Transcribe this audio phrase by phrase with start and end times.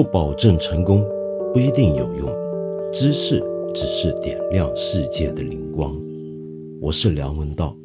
[0.00, 1.06] 不保证成功，
[1.52, 2.26] 不一定有用。
[2.90, 3.38] 知识
[3.74, 5.94] 只是点亮世界的灵光。
[6.80, 7.76] 我是梁文道。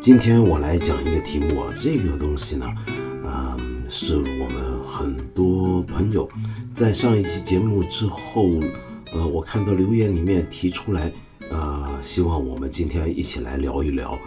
[0.00, 2.66] 今天我来讲一个题目，这个东西呢，
[3.24, 3.56] 啊，
[3.88, 6.28] 是我们很多朋友
[6.74, 8.48] 在上一期节目之后，
[9.12, 11.12] 呃，我看到留言里面提出来，
[11.52, 14.18] 啊，希望我们今天一起来聊一聊。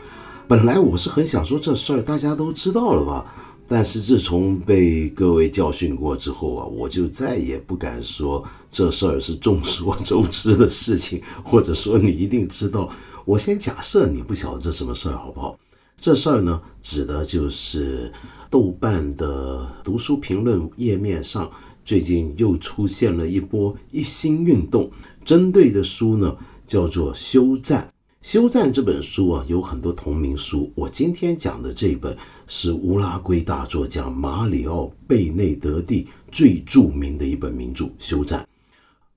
[0.49, 3.23] 本来我是很想说这事儿，大家都知道了吧？
[3.67, 12.89] 但是自从被各位教训过之后啊，我就再也不敢说这事儿是众所周知的事情，或者说你一定知道。
[13.25, 15.55] 我先假设你不晓得这什么事儿，好不好？
[16.01, 18.11] 这事儿呢，指的就是
[18.49, 21.47] 豆瓣的读书评论页面上
[21.85, 24.89] 最近又出现了一波一星运动，
[25.23, 27.81] 针对的书呢叫做《休战》。
[28.21, 30.69] 《休战》这本书啊，有很多同名书。
[30.75, 32.15] 我今天讲的这本
[32.47, 38.41] 是乌拉圭大作家马里奥·贝内德蒂最著名的一本名著《休战》。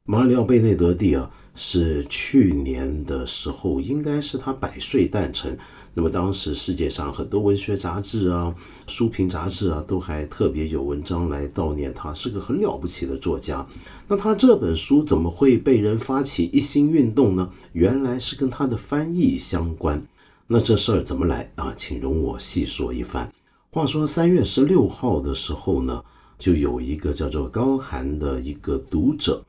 [0.04, 5.58] 马里奥·贝内德蒂啊，是去年的时候，应该是他百岁诞辰。
[5.94, 8.54] 那么当时世界上很多文学杂志啊、
[8.86, 13.66] 书评杂志啊，都还特别有文章来悼念他，是个很了不起的作家。
[14.08, 17.50] 那他这本书怎么会被人发起一心运动呢？
[17.72, 20.02] 原来是跟他的翻译相关。
[20.46, 21.74] 那这事儿怎么来啊？
[21.76, 23.30] 请容我细说一番。
[23.70, 26.02] 话说三月十六号的时候呢，
[26.38, 29.42] 就有一个叫做高寒的一个读者，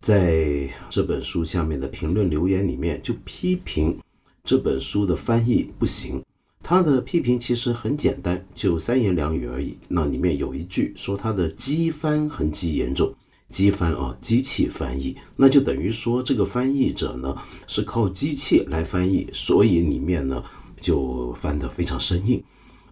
[0.00, 3.96] 在这本书下面的评论留言里面就批评。
[4.44, 6.22] 这本书的翻译不行，
[6.62, 9.74] 他的批评其实很简单，就三言两语而已。
[9.88, 13.10] 那里面有一句说他的机翻痕迹严重，
[13.48, 17.34] 机翻啊，机器翻译，那就等于说这个翻译者呢
[17.66, 20.44] 是靠机器来翻译，所以里面呢
[20.78, 22.44] 就翻得非常生硬。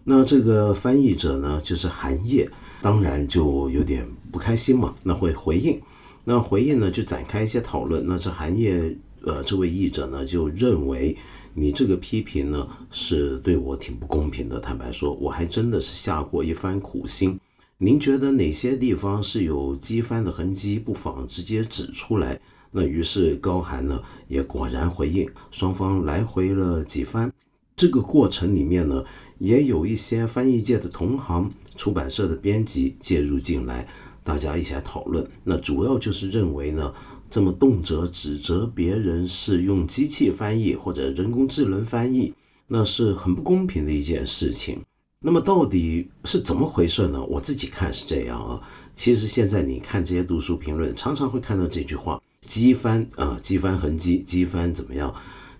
[0.03, 2.49] 那这个翻译者呢就是韩烨，
[2.81, 5.79] 当然就有点不开心嘛，那会回应，
[6.23, 8.03] 那回应呢就展开一些讨论。
[8.07, 11.15] 那这韩烨呃这位译者呢就认为。
[11.55, 14.59] 你这个批评呢，是对我挺不公平的。
[14.59, 17.39] 坦白说，我还真的是下过一番苦心。
[17.77, 22.39] 您觉得哪些地方是有机翻的痕迹，不妨直接指出来。
[22.71, 27.31] 那于是高寒呢，也果然回应，双方来回了几番。
[27.75, 29.05] 这个过程里面呢，
[29.37, 33.87] 也有一些翻译界的同行、出版社的编辑介入进来，
[34.23, 35.27] 大家一起来讨论。
[35.43, 36.91] 那主要就是认为呢。
[37.33, 42.31] 这么动辄指责别人是用机器翻译或者人工智能翻译，
[42.67, 44.79] 那是很不公平的一件事情。
[45.19, 47.23] 那么到底是怎么回事呢？
[47.23, 48.61] 我自己看是这样啊。
[48.93, 55.11] 其实现在你看这些读书评论，常常会看到这句话：机翻啊，机翻痕迹，机翻怎么样？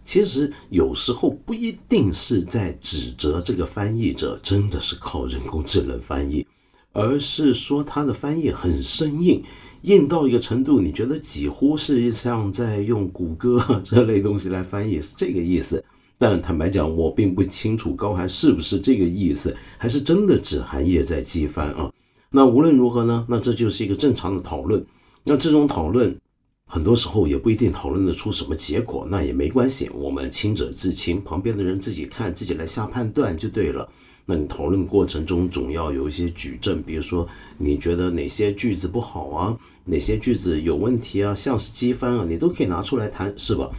[0.06, 6.45] 其实有时候不一定是在指责这个翻译者真的是靠人工智能翻译，
[6.91, 9.44] 而是说他的翻译很生硬。
[9.83, 15.83] 硬到一个程度，你觉得几乎是像在用谷歌这类东西来翻译，是这个意思。
[16.17, 21.91] 但坦白讲，我并不清楚高寒是不是这个意思，还是真的指寒夜在机翻啊？
[22.29, 24.85] 那无论如何呢，那这就是一个正常的讨论。
[25.25, 26.17] 那这种讨论，
[26.65, 33.89] 很多时候也不一定讨论得出什么结果，那也没关系，我们清者自清，旁边的人自己看，自己来下判断就对了。
[34.25, 37.27] 那你讨论过程中总要有一些举证，比如说
[37.57, 39.59] 你觉得哪些句子不好啊？
[39.85, 41.35] 哪些句子有问题啊？
[41.35, 43.69] 像是机翻啊，你都可以拿出来谈，是吧？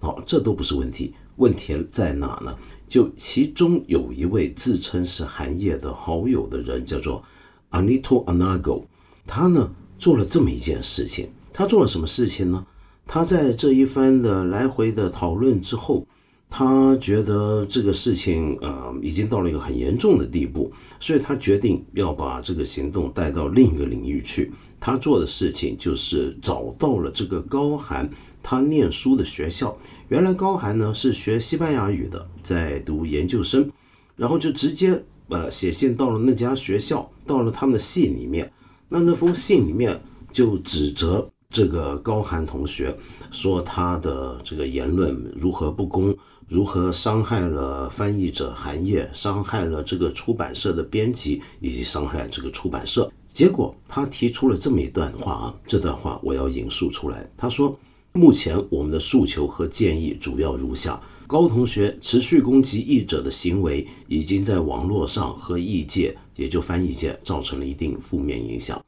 [0.00, 1.14] 好，这都不是问题。
[1.36, 2.56] 问题在哪呢？
[2.86, 7.24] 就其中有一位自称是韩烨的好友的人，叫做
[7.70, 8.84] Anito Anago，
[9.26, 11.30] 他呢做了这么一件事情。
[11.52, 12.66] 他做了什么事情呢？
[13.06, 16.06] 他在这一番的来回的讨论之后。
[16.48, 24.52] 他觉得这个事情，呃，已经到了一个很严重的地步，所以他决定要把这个行动带到另一个领域去。
[24.78, 28.08] 他做的事情就是找到了这个高寒
[28.40, 29.76] 他念书的学校。
[30.08, 33.68] 原来高寒呢是学西班牙语的，在读研究生，
[34.14, 38.52] 然后就直接呃写信到了那家学校，到了他们的系里面。
[38.88, 40.00] 那那封信里面
[40.30, 42.96] 就指责这个高寒同学，
[43.32, 46.16] 说他的这个言论如何不公。
[46.54, 53.10] 如何伤害了翻译者韩业，伤害了这个出版社的编辑，以及伤害这个出版社？
[53.32, 57.28] 结果他提出了这么一段话啊，这段话我要引述出来。
[57.36, 57.76] 他说
[58.14, 68.80] ：“目前我们的诉求和建议主要如下：高同学持续攻击译者的行为，已经在网络上和译界，也就翻译界造成了一定负面影响。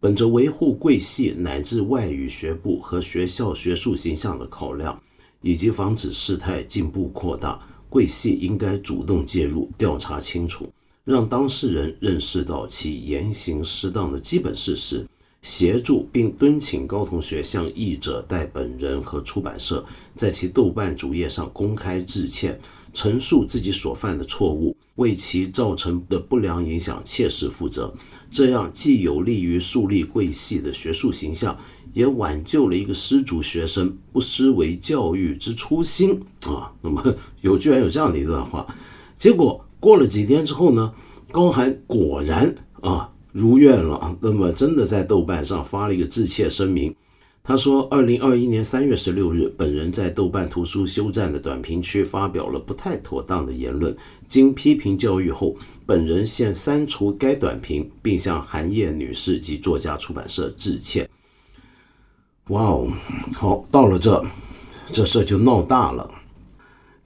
[0.00, 4.98] 本着维护贵系乃至外语学部和学校学术形象的考量。”
[5.42, 10.70] 以及防止事态进一步扩大，贵系应该主动介入调查清楚，
[11.04, 15.06] 让当事人认识到其言行失当的基本事实，
[15.42, 19.84] 协助并敦请高同学向译者代本人和出版社
[20.14, 22.60] 在其豆瓣主页上公开致歉，
[22.92, 27.92] 陈述自己所犯的错误，为其造成的不良影响切实负责。
[28.30, 31.58] 这样既有利于树立贵系的学术形象。
[31.92, 36.72] 也挽救了一个失足学生，不失为教育之初心啊。
[36.80, 37.02] 那么
[37.42, 38.66] 有居然有这样的一段话，
[39.16, 40.92] 结果过了几天之后呢，
[41.30, 44.16] 高寒果然啊如愿了啊。
[44.20, 46.94] 那么真的在豆瓣上发了一个致歉声明，
[47.42, 53.96] 他说：二零二一年三月十六日，本人在豆瓣图书修站的短评区发表了不太妥当的言论，
[54.28, 61.08] 经批评教育后，本人现删除该短评，并向韩叶女士及作家出版社致歉。
[62.50, 62.88] 哇哦，
[63.32, 64.20] 好，到了这，
[64.90, 66.10] 这事就闹大了，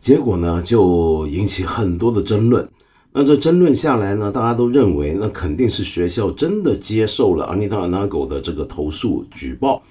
[0.01, 2.67] 结果呢就引起很多的争论。
[3.13, 9.83] 那这争论下来呢，大家都认为那肯定是学校真的接受了阿尼塔·纳狗的这个投诉举报，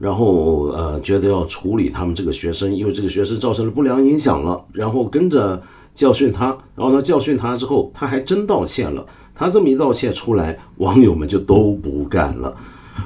[0.00, 5.62] 然后呃觉得要处理他们这个学生，因为这个学生造成了不良影响了，然后跟着
[5.94, 9.06] 教训他，然后呢教训他之后，他还真道歉了。
[9.36, 12.56] 他这么一道歉出来，网友们就都不干了。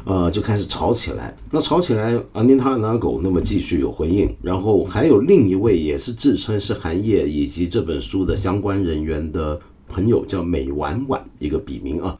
[0.04, 1.36] 呃，就开始吵起来。
[1.50, 9.58] 那吵起来，阿妮塔拿狗那么继续有回应，然后还有另一位也是自称是韩叶以及这本书的相关人员的
[9.88, 12.18] 朋友，叫美婉婉，一个笔名啊，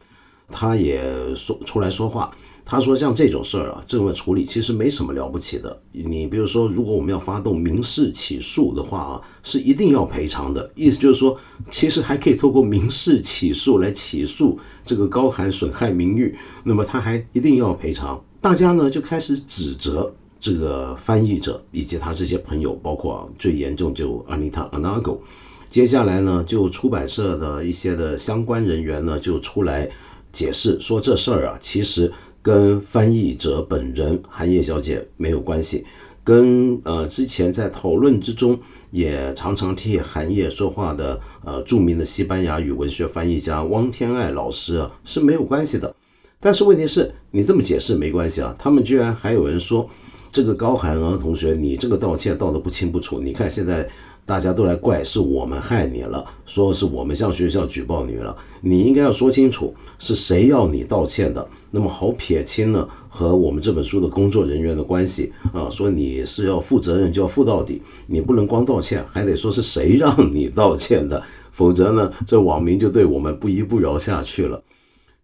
[0.48, 1.02] 他也
[1.34, 2.30] 说出来说话。
[2.64, 5.76] 他说：“像这种事儿啊，这么处理其实没什么了不起的。
[5.90, 10.70] 你比如说，如果我们要发动民事起诉的话啊，是一定要赔偿的。
[10.76, 11.36] 意思就是说，
[11.72, 18.22] 其实还可以透过民事起诉来起诉这个高寒损害名誉，那么他还一定要赔偿。
[18.40, 25.20] 大家呢就开始指责这个翻译者以及他这些朋友，包括最严重就阿妮塔·阿纳狗。
[25.68, 29.90] 接下来呢，就出版社的一些的相关人员呢就出来
[30.32, 35.84] 解释说，这事儿啊，其实。”跟翻译者本人韩叶小姐没有关系，
[36.24, 38.58] 跟呃之前在讨论之中
[38.90, 45.94] 也常常替韩叶说话的呃著名的西班牙语文学翻译家汪天爱老师啊是没有关系的。
[46.40, 49.88] 但是问题是你这么解释没关系啊，他们居然还有人说
[50.32, 53.88] 这个高寒儿同学你这个道歉道得不清不楚，你看现在。
[54.26, 71.22] 大家都来怪是我们害你了，说是我们向学校举报你了，你应该要说清楚是谁要你道歉的，那么好撇清呢和我们这本书的工作人员的关系啊，说你是要负责任就要负到底，你不能光道歉，还得说是谁让你道歉的，
[71.52, 74.62] 否则呢这网民就对我们不依不饶下去了，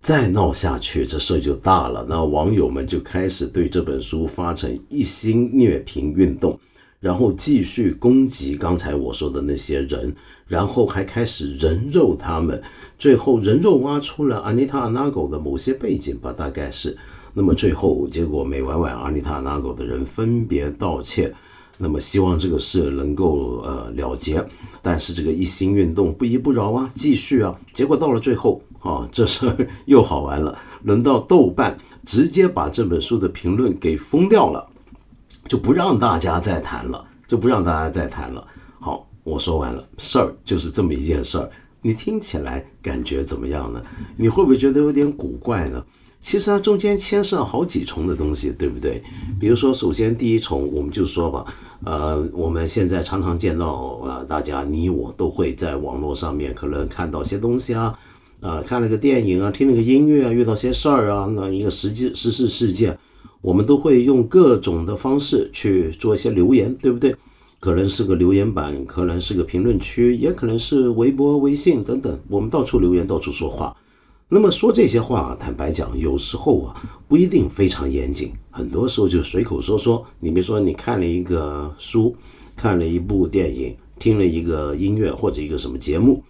[0.01, 6.59] 再闹下去这事就大了，那网友们就开始对这本书发成一心虐评运动。
[7.07, 10.13] 然后继续攻击刚才我说的那些人，
[10.49, 12.61] 然后还开始人肉他们，
[12.99, 16.97] 最后人肉挖出了阿妮塔·纳狗的某些背景吧，大概是。
[17.33, 21.33] 那么最后结果，美婉婉、阿妮塔·纳狗的人分别道歉，
[21.79, 24.45] 那么希望这个事能够呃了结。
[24.83, 27.57] 但是这个一心运动不依不饶啊，继续啊。
[27.73, 34.69] 结果到了最后啊，这事儿又好玩了，轮到豆瓣直接把这本书的评论给封掉了。
[35.49, 38.47] 就不让大家再谈了，就不让大家再谈了。
[38.81, 41.51] 好，我说完了，事儿就是这么一件事儿。
[41.83, 43.81] 你听起来感觉怎么样呢？
[44.17, 45.85] 你会不会觉得有点古怪呢？
[46.21, 49.01] 其实它中间牵涉好几重的东西，对不对？
[49.39, 51.45] 比如说，首先第一重，我们就说吧，
[51.85, 57.97] 呃，我们现在常常见到呃，大家你我都会在网络上面可能看到些东西啊，
[58.41, 62.99] 啊，看了个电影啊，听了个音乐啊，遇到些事儿啊，那一个实际实事事件。
[63.41, 67.15] 我们都会用各种的方式去做一些留言，对不对？
[67.59, 72.21] 可能是个留言板，可能是个评论区，也可能是微博、微信等等。
[72.29, 73.75] 我们到处留言，到处说话。
[74.29, 76.75] 那么说这些话，坦白讲，有时候啊
[77.09, 80.05] 不一定非常严谨，很多时候就随口说说。
[80.21, 82.15] 你比如说，你看了一个书，
[82.57, 86.23] 看了一部电影，听了一个音乐或者一个什么节目，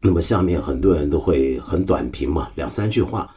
[0.00, 3.28] 那么下面很多人都会很短评嘛，两三句话。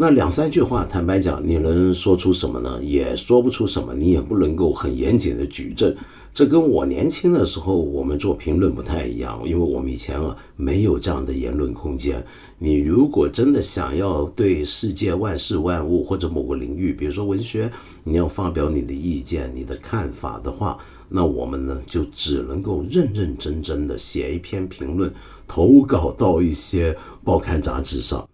[0.00, 2.80] 那两三句话，坦白讲，你能说出什么呢？
[2.84, 5.92] 也说不出什么，你也不能够很严谨的举证。
[6.32, 12.24] 这跟我年轻的时候我们做评论不太一样，因为我们以前啊没有这样的言论空间。
[12.60, 17.68] 你如果真的想要对世界万事万物或者某个领域，比如说文学，
[18.04, 20.78] 你要发表你的意见、你的看法的话，
[21.08, 25.12] 那我们呢就只能够认认真真的写一篇评论，
[25.48, 28.28] 投稿到一些报刊杂志上。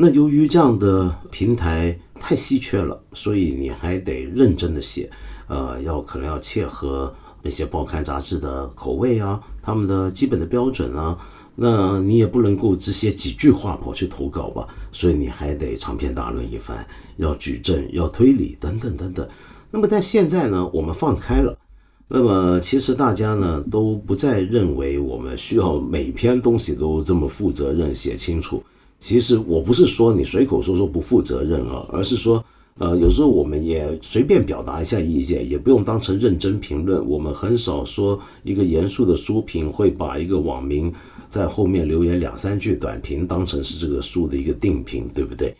[0.00, 5.10] 那由于这样的平台太稀缺了，所以你还得认真的写，
[5.48, 7.12] 呃，要可能要切合
[7.42, 11.18] 那些报刊杂志的口味啊，他们的基本的标准啊，
[11.56, 16.86] 那你也不能够只写几句话跑去投稿吧，所以你还得长篇大论一番，
[17.16, 19.28] 要举证，要推理等等等等。
[19.68, 21.58] 那么但现在呢，我们放开了，
[22.06, 28.62] 那么其实大家呢都不再认为我们需要每篇东西都这么负责任写清楚。
[29.00, 32.44] 其实我不是说你随口说说不负责任啊，而是说。
[32.80, 37.04] 呃，有时候我们也随便表达一下意见，也不用当成认真评论。
[37.08, 40.92] 我们很少说一个严肃的书评会把一个网民
[41.28, 45.52] 在后面留言两三句短评当成是这个书的一个定评，对不对？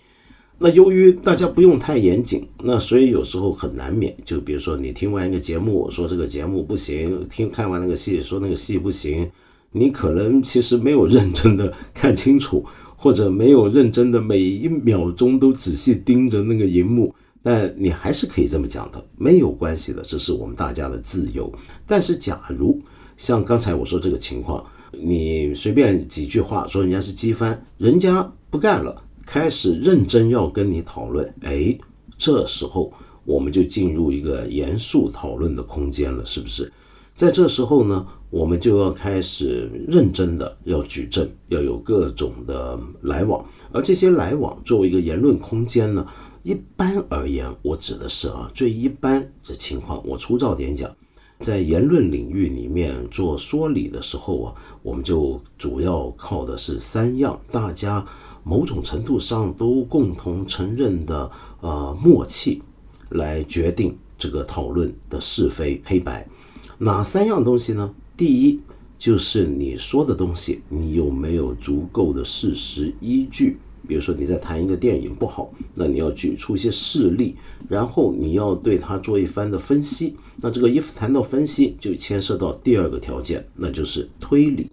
[0.59, 4.17] 那由于大家不用太严谨，那所以有时候很难免。
[4.25, 9.29] 就比如说你听完一个节目，说这个节目不行；听看完那个戏，说那个戏不行，
[9.73, 12.65] 你可能其实没有认真的看清楚。
[13.01, 17.15] 或者没有认真的每一秒钟都仔细盯着那个荧幕，
[17.45, 21.51] 但你还是可以这么讲的，没有关系的，这是我们大家的自由。
[21.87, 22.83] 但是假如
[23.17, 31.79] 像刚才我说这个情况，你随便几句话说人家是机翻，人家不干了，开始认真要跟你讨论，哎，
[32.19, 32.93] 这时候
[33.25, 36.73] 我们就进入一个严肃讨论的空间了，是不是？
[37.15, 38.05] 在这时候呢？
[38.31, 43.43] 我们就要开始认真的要举证，要有各种的来往，
[43.73, 46.07] 而这些来往作为一个言论空间呢，
[46.43, 50.95] 一般而言，我指的是啊，最一般的情况，我粗糙点讲，
[51.39, 58.07] 在言论领域里面做说理的时候啊，我们就主要靠的是三样，大家
[58.45, 61.31] 某种程度上都共同承认的
[61.63, 62.63] 呃默契，
[63.09, 66.29] 来决定这个讨论的是非黑白，
[66.77, 67.95] 哪三样东西呢？
[68.19, 68.59] 第一，
[68.99, 73.57] 就是你说的东西，你有没有足够的事实依据？
[73.87, 77.37] 比如说你在谈一个电影不好，那你要举出一些事例，
[77.69, 80.17] 然后你要对它做一番的分析。
[80.39, 84.69] 那这个一谈到分析，就牵涉到第二个条件，那就是推理。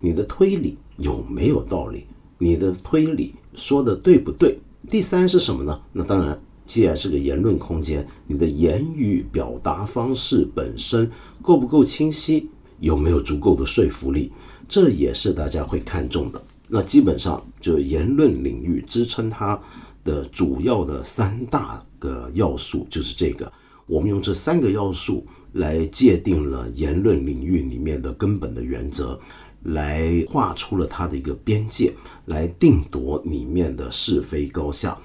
[0.00, 2.04] 你的推理有没有道理？
[2.36, 4.58] 你的推理说的对不对？
[4.88, 5.80] 第三是什么呢？
[5.92, 6.36] 那当然，
[6.66, 11.08] 既然是个言论空间，你的言语表达方式本身
[11.40, 12.48] 够不够清晰？
[12.80, 14.32] 有没有足够的说服力？
[14.68, 16.42] 这也是大家会看重的。
[16.68, 19.58] 那基本上就言论领域支撑它
[20.04, 23.50] 的主要的三大个要素就是这个。
[23.86, 29.18] 我们用这三个要素来界定了言论领域里面的根本的原则，
[29.62, 31.94] 来画出了它的一个边界，
[32.26, 34.96] 来定夺里面的是非高下。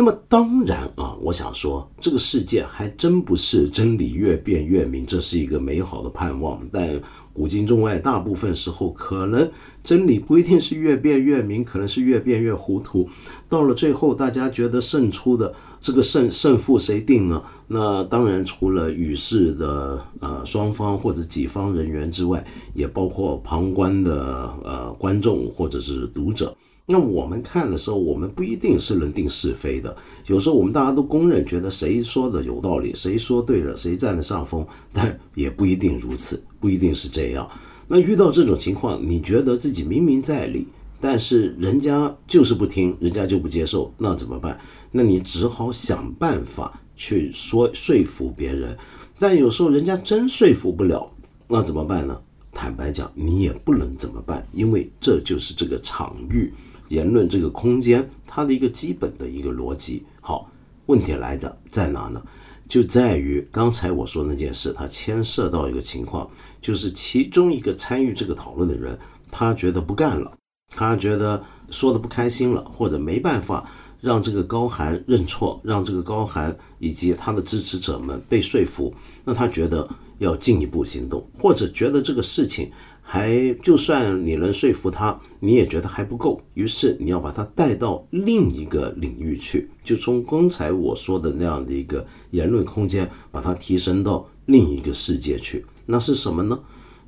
[0.00, 6.62] 那么当然啊，我想说，这个世界还真不是真理越辩越明，这是一个美好的盼望。
[6.70, 6.88] 但
[7.32, 9.50] 古今中外，大部分时候可能
[9.82, 13.08] 真理不一定是越辩越明，可能是越辩越糊涂。
[13.48, 17.42] 到了最后，大家觉得胜出的这个胜胜负谁定呢？
[17.66, 26.56] 那当然除了与世的呃双方或者己方人员之外，也包括旁观的呃观众或者是读者。
[26.90, 29.94] 那我们看的时候，我们不一定是能定是非的。
[30.24, 37.46] 有时候我们大家都公认，觉得谁说的有道理，谁说对了，谁占了上风，但也不一定如此，不一定是这样。
[37.86, 40.66] 那遇到这种情况，你觉得自己明明在理，
[40.98, 44.58] 但是人家就是不听，人家就不接受，那怎么办？
[44.90, 48.74] 那你只好想办法去说说服别人。
[49.18, 51.10] 但有时候人家真说服不了，
[51.48, 52.18] 那怎么办呢？
[52.50, 56.50] 坦白讲，你也不能怎么办，因为这就是这个场域。
[56.88, 60.04] 言论这个空间，它的一个基本的一个逻辑。
[60.20, 60.50] 好，
[60.86, 62.22] 问题来的在哪呢？
[62.68, 66.28] 就在于刚才我说那件事，它牵涉到一个情况，
[66.60, 68.98] 就是其中一个参与这个讨论的人，
[69.30, 70.30] 他觉得不干了，
[70.74, 73.70] 他觉得说的不开心了，或者没办法
[74.02, 82.70] 让这个高寒认错，让这个高寒以及他的支持者们被说服，那他觉得要进一步行动，或者觉得这个事情。
[83.10, 95.64] 还就算你能说服他，你也觉得还不够，于是你要把他带到另一个领域去，就从刚才我说的那样的一个言论空间，把它提升到另一个世界去。
[95.86, 96.60] 那是什么呢？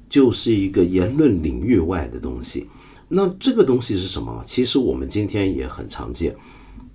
[0.08, 2.66] 就是一个言论领域外的东西。
[3.06, 4.42] 那这个东西是什么？
[4.46, 6.34] 其实我们今天也很常见。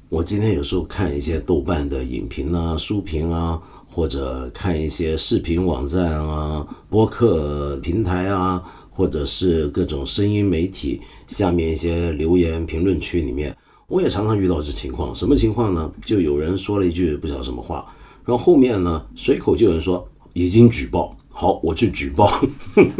[0.09, 8.63] 我今天有时候看一些豆瓣的影评啊、书评啊，或者看一些视频网站啊、播客平台啊。
[8.95, 13.55] 或者是各种声音媒体下面一些留言评论区里面，
[13.87, 15.13] 我也常常遇到这情况。
[15.13, 15.91] 什么情况呢？
[16.05, 17.85] 就有人说了一句不晓得什么话，
[18.23, 22.31] 然后后面呢随口就有人说已经举报，好，我去举报。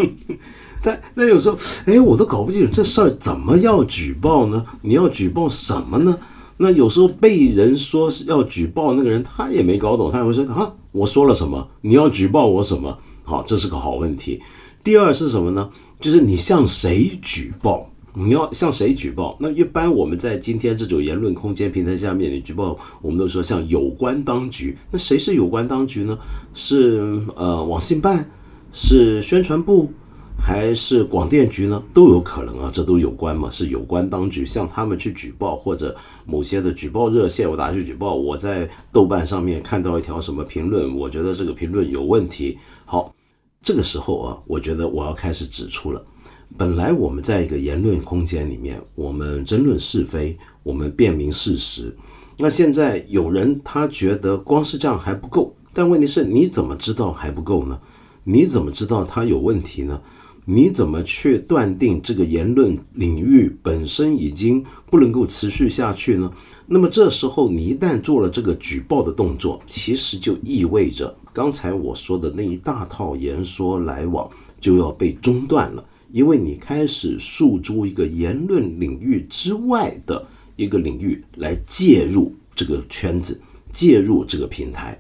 [0.84, 4.64] 但那有时候，哎，我都搞不清楚这事儿怎么要举报呢？
[4.82, 6.20] 你要举报什么呢？
[6.58, 11.68] 那有时候被人说是要举报那个人，他也没搞懂，他也会说啊，我说了什么？
[11.82, 12.98] 你要举报我什么？
[13.24, 14.42] 好，这是个好问题。
[14.84, 15.68] 第二是什么呢？
[16.06, 17.90] 就是你向谁举报？
[18.14, 19.36] 你要向谁举报？
[19.40, 24.78] 那一般我们在今天这种言论空间平台下面，你举报，我们都说向有关当局。
[24.92, 26.16] 那谁是有关当局呢？
[26.54, 28.30] 是呃网信办，
[28.72, 29.90] 是宣传部，
[30.38, 31.82] 还是广电局呢？
[31.92, 38.14] 都有可能啊，这都有关嘛，是有关当局向他们去举报，或者某些的举报热线，我打去举报。
[38.16, 42.60] 我在豆瓣上面看到一条什么评论，我觉得这个评论有问题。
[42.86, 43.12] 好，
[43.66, 46.00] 这个时候啊，我觉得我要开始指出了。
[46.56, 51.92] 本来我们在一个言论空间里面，我们争论是非，我们辨明事实。
[52.38, 57.82] 那现在有人他觉得光是这样还不够，但问题是你怎么知道还不够呢？
[58.24, 60.00] 你怎么知道他有问题呢？
[60.46, 66.32] 你怎么去断定这个言论领域本身已经不能够持续下去呢？
[66.68, 75.84] 那么这时候你一旦做了这个举报的动作，其实就意味着刚才我说的那一大套言说来往就要被中断了。
[76.14, 80.26] 因为你开始诉诸一个言论领域之外的
[80.56, 83.42] 一个领域来介入这个圈子，
[83.74, 84.98] 介入这个平台，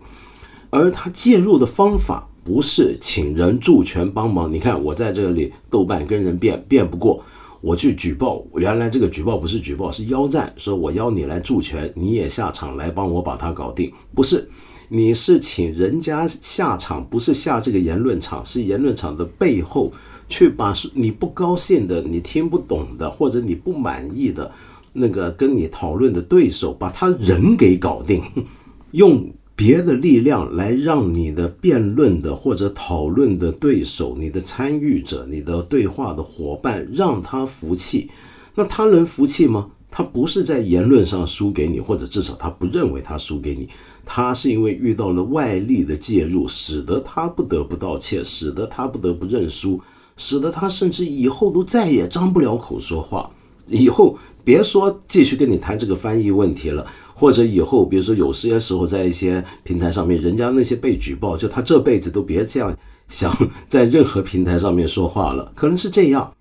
[0.69, 4.51] 而他介入的方法不是请人助权帮忙。
[4.51, 7.23] 你看我在这里豆瓣跟人辩辩不过，
[7.61, 14.49] 我去举报，原来这个举报不是举报，是邀战，说我邀你来助权，你也下场来帮我把它搞定，不是，
[14.89, 19.91] 你是请人家下场，不是下这个言论场，是言论场的背后。
[20.27, 24.51] 去把你不高兴的、你听不懂的或者你不满意的
[24.91, 28.23] 那个跟你讨论的对手，把他人给搞定，
[28.89, 38.09] 用别的力量来让你的辩论的或者讨论的对手、你的参与者、你的对话的伙伴，让他服气。
[38.55, 39.69] 那他能服气吗？
[39.91, 43.69] 他不是在言论上输给你，或者至少他不认为他输给你，
[44.05, 49.81] 他是因为遇到了外力的介入，使得他不得不道歉，使得他不得不认输。
[50.17, 53.29] 使得他甚至以后都再也张不了口说话，
[53.67, 62.73] 以后别说继续跟你谈这个翻译问题了，或者以后比如说有些时候在一些平台上面，人家那些被举报，就他这辈子都别这样
[63.09, 63.35] 想
[63.67, 66.31] 在任何平台上面说话了，可能是这样。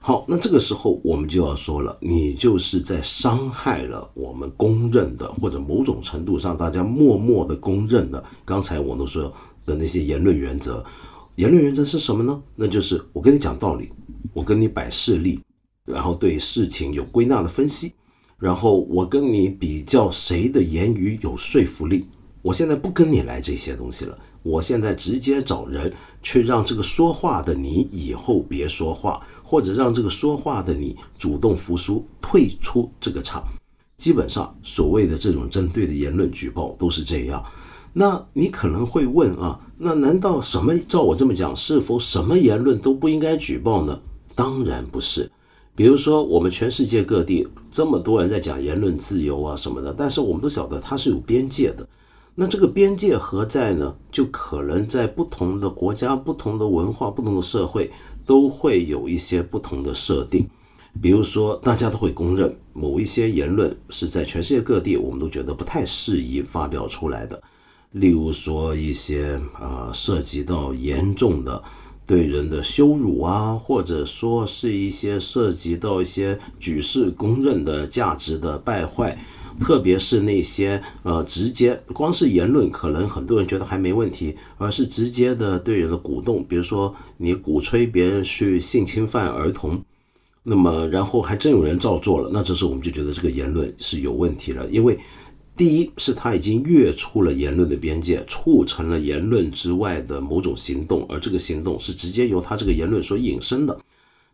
[0.00, 9.32] 好，那这个时候我们就要说了，你就是在伤害了我们公认的，或者某种程度上大家默默的公认的，刚才我都说
[9.66, 10.84] 的那些言论原则。
[11.34, 12.42] 言论原则是什么呢？
[12.56, 13.90] 那就是我跟你讲道理，
[14.32, 15.40] 我跟你摆事例，
[15.84, 17.92] 然后对事情有归纳的分析，
[18.38, 22.06] 然后我跟你比较谁的言语有说服力。
[22.40, 33.44] 我现在不跟你来这些东西了，我现在直接找人去让这个说话的你以后别说话，或者让这个说话的你主动服输，退出这个场。
[33.96, 37.44] 基本上所谓的这种针对的言论举报都是这样。
[37.92, 40.78] 那你可能会问啊，那难道什么？
[40.88, 44.00] 照我这么讲，是否什么言论都不应该举报呢？
[44.34, 45.30] 当然不是。
[45.74, 51.88] 比如说，我们全世界各地这么多人在讲言论自由啊什么的，但是我们都晓得它是有边界的。
[52.40, 53.96] 那这个边界何在呢？
[54.12, 57.90] 就可能在不同的国家、不同的文化、不同的社会，
[58.24, 60.48] 都会有一些不同的设定。
[61.02, 67.42] 比如说，大家都会公认某一些言论是在全世界各地，我们都觉得不太适宜发表出来的。
[67.90, 71.60] 例如说一些啊涉及到严重的
[72.06, 79.18] 对人的羞辱啊，或者说是一些涉及到一些举世公认的价值的败坏，
[79.58, 89.82] 特别是那些呃直接光是言论，可能很多人觉得还没问题，而是直接的对人的鼓动，比如说你鼓吹别人去性侵犯儿童，
[90.42, 94.98] 那么然后还真有人照做了，那这时候我们就觉得这个言论是有问题了，因为。
[95.56, 103.76] 第一是他已经越出了言论的边界，促成了言论之外的某种行动，而这个行动是直接由他这个言论所引申的。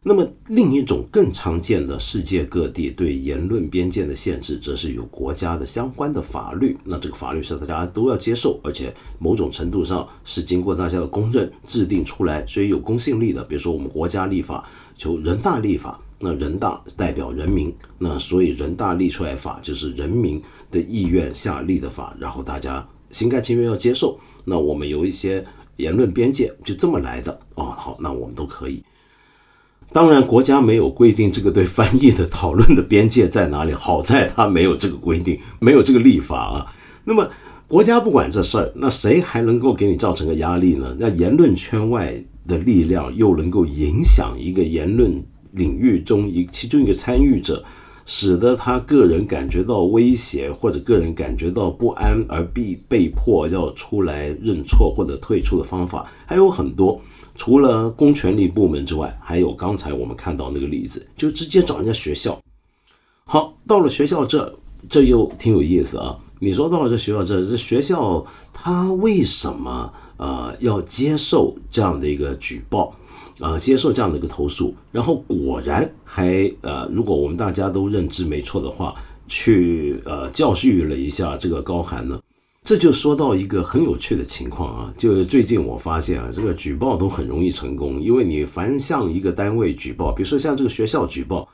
[0.07, 6.77] 那么另一种更常见的世界各地对言论边界的限制，则是有国家的相关的法律。
[6.85, 13.43] 那这个法律是大家都要接受，而且某种程度上是经过大家的公认制定出来，所以有公信力的。
[13.43, 15.99] 比如说我们国家立法，求人大立法。
[16.21, 20.41] 那人大代表人民，那所以人大立出来法就是人民
[20.71, 24.19] 的意愿下立的法，然后大家心甘情愿要接受。
[24.45, 25.45] 那我们有一些
[25.77, 27.65] 言论边界就这么来的哦。
[27.65, 28.83] 好，那我们都可以。
[29.93, 33.73] 当然，国家没有规定这个对翻译的讨论的边界在哪里。
[33.73, 36.67] 好在他没有这个规定，没有这个立法啊。
[37.05, 37.29] 那么
[37.69, 40.97] 国家不管这事儿，那谁还能够给你造成个压力呢？
[40.99, 42.15] 那言论圈外
[42.49, 45.23] 的力量又能够影响一个言论？
[45.53, 47.63] 领域中一其中一个参与者，
[48.05, 57.01] 使得他个人感觉到威胁或者个人感觉到不安而被被迫要出来认错或者退出的方法还有很多。
[57.35, 62.41] 除了公权力部门之外，还有刚才我们看到那个例子，就直接找人家学校。
[63.25, 64.55] 好，到了学校这，
[64.89, 66.19] 这又挺有意思啊。
[66.39, 72.95] 你说到了这学校这，这学校他为什么呃要接受这样的一个举报，
[73.39, 74.75] 呃接受这样的一个投诉？
[74.93, 78.95] 然后果然还呃，如果我们大家都认知没错的话，
[79.27, 82.21] 去呃教育了一下这个高寒呢？
[82.65, 91.47] 这就说到一个很有趣的情况啊，就是最近我发现啊，这个举报都很容易成功，因为你凡向一个单位举报，比如说像这个学校举报，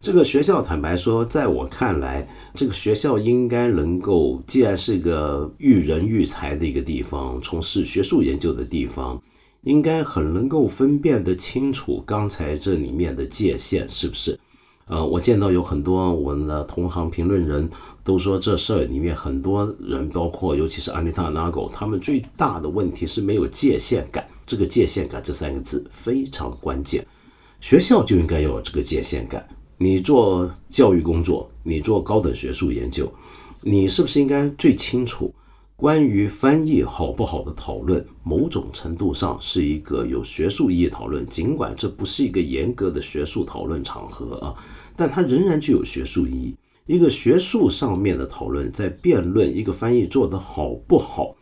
[0.00, 9.20] 这个学校坦白说，在我看来，这个学校应该能够，既然是个育人育才的一个地方，从事学术研究的地方，
[9.64, 14.40] 应该很能够分辨得清楚刚才这里面的界限，是不是？
[14.86, 17.68] 呃，我见到有很多我们的同行评论人
[18.04, 24.28] 都说，这事儿里面很多人，包括尤其是安妮塔·纳狗，他们最大的问题是没有界限感。
[24.46, 27.04] 这个界限感这三个字非常关键，
[27.62, 29.48] 学校就应该要有这个界限感。
[29.78, 33.10] 你做教育工作，你做高等学术研究，
[33.62, 35.34] 你是不是应该最清楚，
[35.74, 44.54] 关于翻译好不好的讨论，某种程度上是一个有学术意义讨论，尽管这不是一个严格的学术讨论场合啊。
[44.94, 46.54] 但它仍然具有学术意义。
[46.86, 51.34] 一个学术上面的讨论，在辩论一个翻译做得好不好，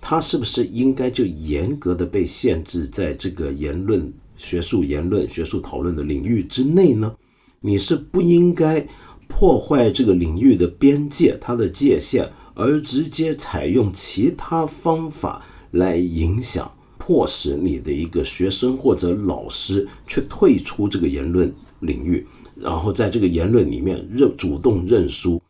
[0.00, 7.12] 它是不是应该就严格的被限制在这个言论、学术言论、学术讨论的领域之内呢？
[7.58, 8.86] 你是不应该
[9.26, 22.24] 破坏这个领域的边界、它的界限，而直接采用其他方法来影响、迫使你的一个学生或者老师去退出这个言论领域。
[22.56, 25.40] 然后在这个言论里面认主动认输，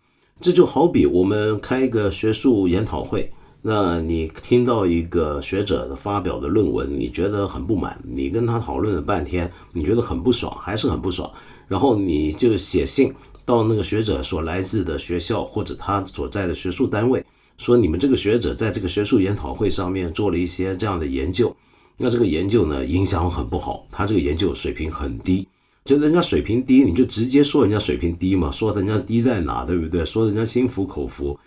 [0.41, 3.31] 这就好比我们开一个学术研讨会，
[3.63, 11.31] 那你听到一个学者发表的论文，你觉得很不满，你跟他讨论了半天，你觉得很不爽，还是很不爽，
[11.69, 13.13] 然后你就写信
[13.45, 17.25] 到那个学者所来自的学校或者他所在的学术单位，
[17.57, 21.55] 说你们这个学者在这个学术研讨会上面做了一些这样的研究，
[21.97, 25.47] 那这个研究呢影响很不好，他这个研究水平很低。
[25.85, 30.03] 觉得人家水平低，你就直接说人家水平低嘛，说人家低在哪，对不对？
[30.03, 31.39] 说人家心服口服，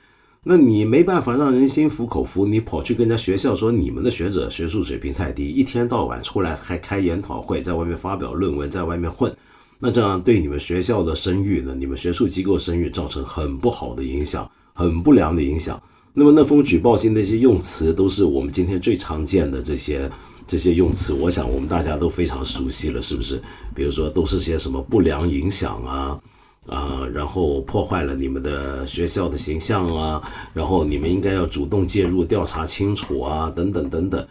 [0.43, 9.35] 那你没办法让人心服口服，你跑去跟人家学校说你们的学者学术水平太低，一天到晚出来还开研讨会，在外面发表论文，在外面混，
[9.79, 11.75] 那这样对你们学校的声誉呢？
[11.75, 15.81] 你们学术机构声誉造成很不好的影响，很不良的影响。
[16.13, 20.07] 那么那封举报信那些用词，都是我们今天最常见的这些。
[20.47, 23.41] 这些用词，我想我们大家都非常熟悉了，是不是？
[23.75, 26.19] 比如说，都是些什么不良影响啊，
[26.67, 30.21] 啊，然后破坏了你们的学校的形象啊，
[30.53, 34.27] 然后你们应该要主动介入调查清楚啊，等等等等，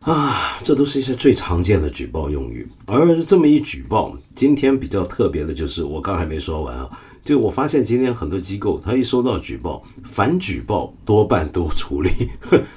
[0.00, 2.66] 啊，这都是一些最常见的举报用语。
[2.86, 6.88] 而这么一举报，今天比较特别的就是，我刚还没说完啊。
[7.26, 12.08] 就我发现今天很多机构，他一收到举报，反举报多半都处理，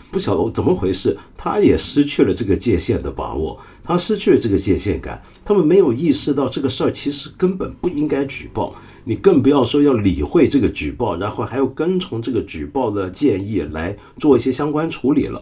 [0.09, 15.39] 不晓得怎么回事，他也失去了这个界限的把握，他失去了这个界限感，他们没有意识到这个事儿其实根本不应该举报，你更不要说要理会这个举报，然后还要跟从这个举报的建议来做一些相关处理了。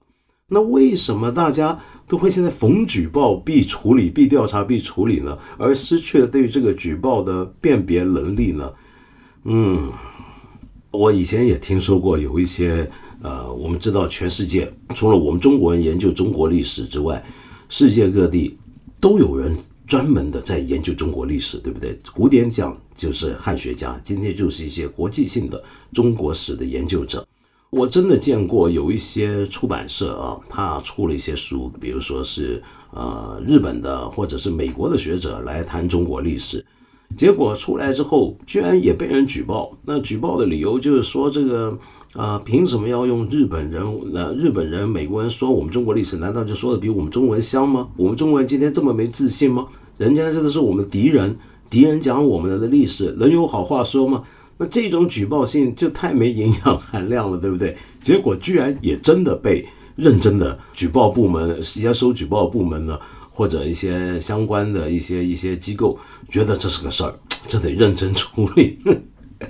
[0.50, 5.38] 那为什么大家都会现在逢举报必处理、必调查、必处理呢？
[5.58, 8.70] 而失去了对这个举报的辨别能力呢？
[9.50, 9.90] 嗯，
[10.92, 12.86] 我以前也听说过有一些，
[13.22, 17.26] 呃，我们知道全世界除了我们中国人研究中国历史之外，
[17.70, 18.58] 世界各地
[19.00, 19.58] 都有人
[19.88, 21.98] 专门的在研究中国历史，对不对？
[22.14, 27.26] 古典讲就是汉学家，今天就是一些国际性的中国史的研究者。
[27.70, 36.66] 我真的见过有一些出版社啊，他出了一些书，比如说是呃日本的或者是美国的学者来谈中国历史。
[37.16, 39.72] 结果出来之后，居然也被人举报。
[39.86, 41.78] 那举报的理由就是说，这个
[42.14, 43.84] 啊，凭什么要用日本人？
[44.12, 47.88] 那日本人、美国人说我们中国历史，难道就说的比我们中文香吗？
[47.96, 49.68] 我们中国人今天这么没自信吗？
[49.98, 51.36] 人家这都是我们的敌人，
[51.70, 54.24] 敌人讲我们的历史，能有好话说吗？
[54.58, 57.76] 那这种举报信就太没营养含量了，对不对？
[58.02, 59.66] 结果居然也真的被
[59.96, 63.00] 认真的举报部门、接收举报部门呢。
[63.38, 65.96] 或者一些相关的一些一些机构
[66.28, 67.14] 觉得这是个事儿，
[67.48, 68.80] 这得认真处理。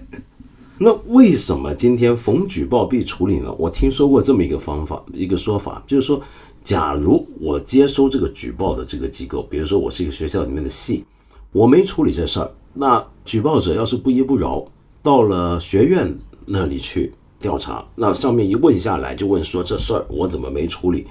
[0.77, 3.49] 那为什么今天逢举报必处理呢？
[3.57, 6.21] 我听说过这么一个方法，一个说法，就是说，
[6.65, 11.05] 假如我接收这个举报的这个机构，比如说我是一个学校里面的系，
[11.53, 14.69] 我没处理这事儿，那举报者要是不依不饶，
[15.01, 16.13] 到了学院
[16.45, 21.07] 那里去调查，那上面一问下来就问说这事儿我怎么没处理？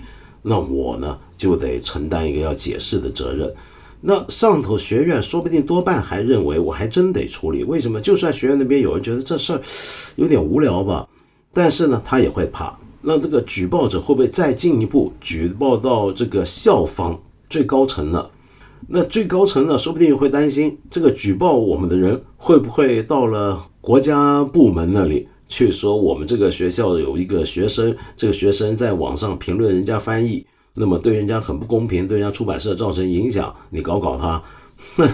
[0.48, 3.52] 那我呢就得承担一个要解释的责任。
[4.00, 7.64] 那上头学院说不定多半还认为我还真得处理。
[7.64, 8.00] 为什么？
[8.00, 9.61] 就算学院那边有人觉得这事儿
[10.14, 11.09] 有点无聊吧，
[11.52, 12.78] 但是呢他也会怕。
[13.00, 18.24] 那这个举报者会不会再进一步举报到这个校方最高层呢？
[18.87, 34.42] 那最高层呢，说不定会担心这个举报我们的人会不会到了国家部门那里去说我们这个学校有一个学生，这个学生在网上评论人家翻译，那么对人家很不公平，对人家出版社造成影响，你搞搞他，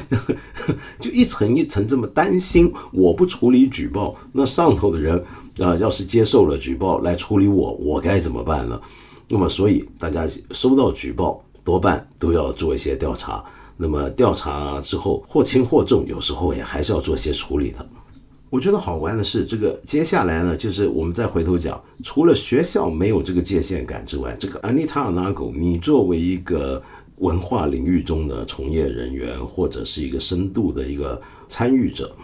[1.00, 2.72] 就一层一层这么担心。
[2.92, 5.22] 我不处理举报，那上头的人
[5.58, 8.80] 啊，要是接受了举报来处理我，我该怎么办呢？
[9.28, 11.42] 那么所以大家收到举报。
[11.64, 13.44] 多半都要做一些调查，
[13.76, 17.88] 那么调查之后或轻或重，有时候也还是要做些处理的。
[18.52, 26.82] 我觉得好玩的是，这个接下来呢，就是我们再回头讲，除了学校没有这个界限感之外，这个安妮塔尔·纳狗，你作为一个
[27.16, 32.14] 文化领域中的从业人员，或者是一个深度的一个参与者，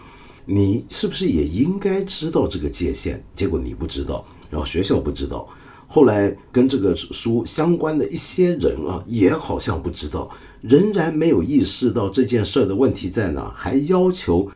[0.45, 3.19] 你是不是也应该知道这个界限？
[3.33, 5.49] 结果你不知道，然后学校不知道。
[5.87, 10.29] 后来跟这个书相关的一些人啊，也好像不知道，
[10.61, 14.47] 仍然没有意识到这件事的问题在哪，还要求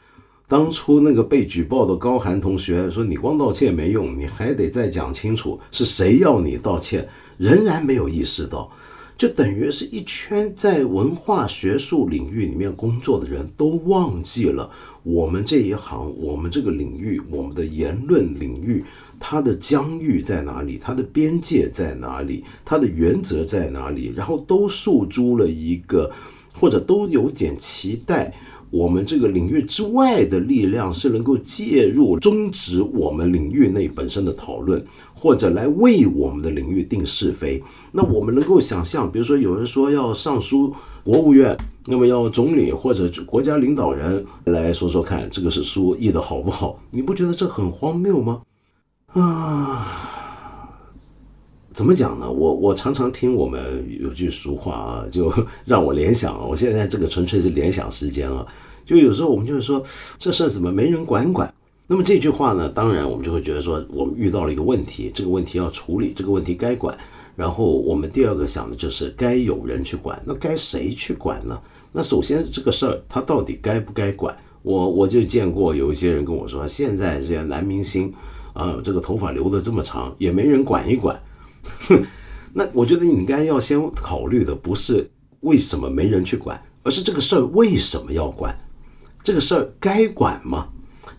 [0.54, 8.72] 当初那个被举报的高寒同学说：“你光道歉没用，你还得再讲清楚是谁要你道歉。”仍然没有意识到，
[9.18, 14.70] 就等于是一圈在文化学术领域里面工作的人都忘记了，
[15.02, 18.86] 我们这一行，我们这个领域，我们的言论领域。
[19.20, 20.80] 它的疆域在哪里？
[20.80, 22.44] 它的边界在哪里？
[22.64, 24.14] 它的原则在哪里？
[24.16, 26.12] 然后都诉诸了一个，
[26.54, 28.32] 或者都有点期待，
[28.74, 34.84] 我们这个领域之外的力量是能够介入，终止我们领域内本身的讨论，
[35.14, 37.62] 或者来为我们的领域定是非。
[37.92, 41.56] 那我们能够想象，比如说有人说要上书国务院，
[41.86, 46.80] 那么要总理或者国家领导人来说说看，这个是书译的好不好？
[46.90, 48.42] 你不觉得这很荒谬吗？
[49.10, 50.23] 啊，
[51.74, 52.32] 怎么讲呢？
[52.32, 55.34] 我我常常听我们有句俗话啊，就
[55.66, 56.48] 让我联想。
[56.48, 58.46] 我现在这个纯粹是联想时间啊。
[58.86, 59.84] 就有时候我们就是说，
[60.20, 61.52] 这事儿怎么没人管管？
[61.88, 66.96] 那么这句话呢，当然我们就会觉得说，我们遇到了一个问题，这个问题要处理，这个问题该管。
[67.36, 71.60] 然后我们第二个想的就是该有人去管，那该谁去管呢？
[71.92, 74.36] 那首先这个事儿它到底该不该管？
[74.62, 78.14] 我我就见过有一些人跟我说，现在这些男明星。
[78.54, 81.20] 啊，这个头发留的这么长，也没人管一管。
[82.54, 85.10] 那我觉得你应该要先考虑的不是
[85.42, 88.58] 为什么没人去管，而是这个事儿为什么要管？
[89.24, 90.68] 这个事儿该管吗？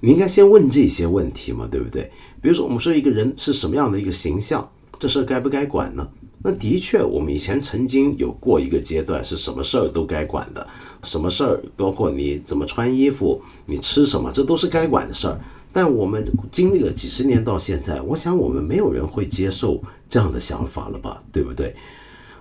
[0.01, 2.11] 你应该先问这些问题嘛，对不对？
[2.43, 6.07] 比如说，我们说一个人是什么样的一个形象，这事儿该不该管呢？
[6.43, 10.67] 那的确，我们以前曾经有过一个阶段，是什么事儿都该管的，
[11.03, 15.41] 什么事儿，包括你怎么穿衣服，你吃什么，这都是该管的事儿。
[15.75, 21.75] 但我们经历了几十年到现在，我想我们没有人会接受这样的想法了吧，对不对？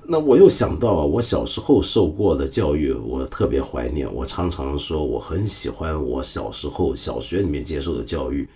[0.06, 4.08] 那我又想到啊，我小时候受过的教育，我特别怀念。
[4.13, 8.48] 我常常说，我很喜欢我小时候小学里面接受的教育。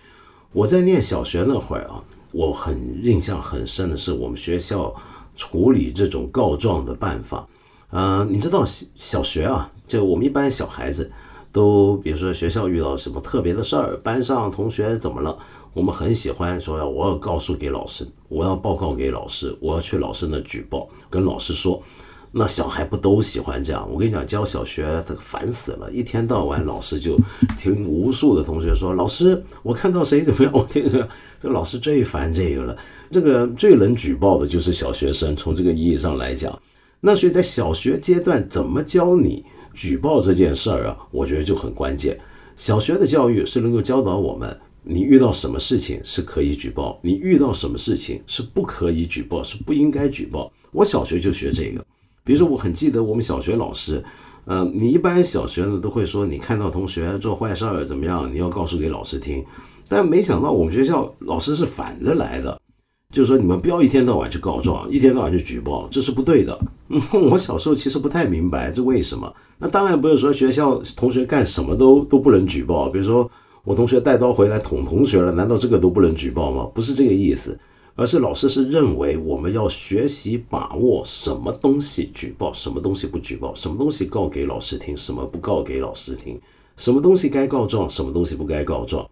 [0.54, 4.94] 我在念小学那会儿啊，我很印象很深的是我们学校
[5.36, 7.48] 处理这种告状的办法。
[7.90, 8.64] 嗯，你知道
[8.96, 11.12] 小学啊，就我们一般小孩子。
[11.58, 15.36] 都比如说学校遇到什么特别的事儿，班上同学怎么了？
[15.74, 21.82] 我们很喜欢说要我要告诉给老师，我要报告给老师，我要去老师那举报，跟老师说。
[22.32, 23.90] 那小孩不都喜欢这样？
[23.92, 27.18] 我跟你讲，教小学他烦死了，一天到晚老师就
[27.58, 30.52] 听无数的同学说，老师我看到谁怎么样？
[30.54, 32.78] 我听着这老师最烦这个了，
[33.10, 35.36] 这个最能举报的就是小学生。
[35.36, 36.62] 从这个意义上来讲，
[37.00, 39.44] 那所以在小学阶段怎么教你？
[39.78, 42.20] 举报这件事儿啊，我觉得就很关键。
[42.56, 50.52] 小学的教育是能够教导我们，你遇到什么事情是可以举报，你遇到什么事情是不可以举报，是不应该举报。
[50.72, 51.86] 我小学就学这个。
[52.24, 54.04] 比如说，我很记得我们小学老师，
[54.48, 59.46] 嗯，你一般小学呢都会说，你看到同学做坏事儿怎么样，你要告诉给老师听。
[59.88, 62.60] 但没想到我们学校老师是反着来的。
[63.14, 66.60] 就是说，你们不要一天到晚去告状，一天到晚去举报，这是不对的。
[67.32, 69.34] 我小时候其实不太明白这为什么。
[69.58, 73.30] 那当然不是说学校同学干什么都都不能举报，比如说
[73.64, 76.70] 我同学带刀回来捅同学了，难道这个都不能举报吗？
[76.76, 77.58] 不是这个意思，
[77.96, 86.40] 而是老师是认为我们要学习把握什么东西举报，什么东西不举报，什么东西告给老师听，什么不告给老师听。
[86.76, 89.10] 什么东西该告状，什么东西不该告状。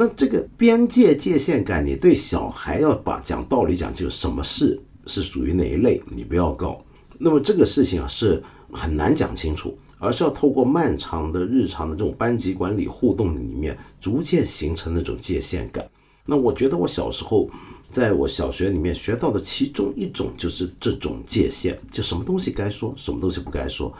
[0.00, 6.80] 那这个边界界限感，你对小孩要把讲道理讲，就什么事是属于哪一类，你不要告。
[7.18, 15.84] 那么这个事情啊是很难讲清楚，而是要透过漫长的日常的这种班级管理互动里面，逐渐形成那种界限感。
[16.24, 17.50] 那我觉得我小时候
[17.90, 23.92] 在我小学里面学到的其中一种就是这种界限，就什么东西该说，什么东西不该说。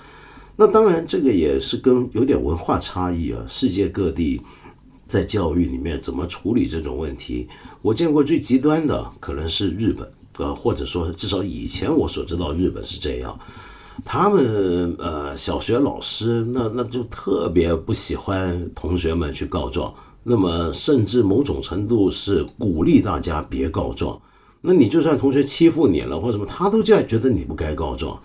[0.55, 4.41] 那当然这个也是跟有点文化差异啊，世界各地。
[5.09, 7.49] 在教育里面怎么处理这种问题？
[7.81, 13.37] 我见过最极端的可能是日本，呃，或者说至少以前我所知道日本是这样。
[14.05, 19.93] 他们呃小学老师那那就特别不喜欢同学们去告状，
[20.23, 24.21] 那么甚至某种程度是鼓励大家别告状。
[24.61, 28.21] 那你就算同学欺负你了或什么，他都这样觉得你不该告状，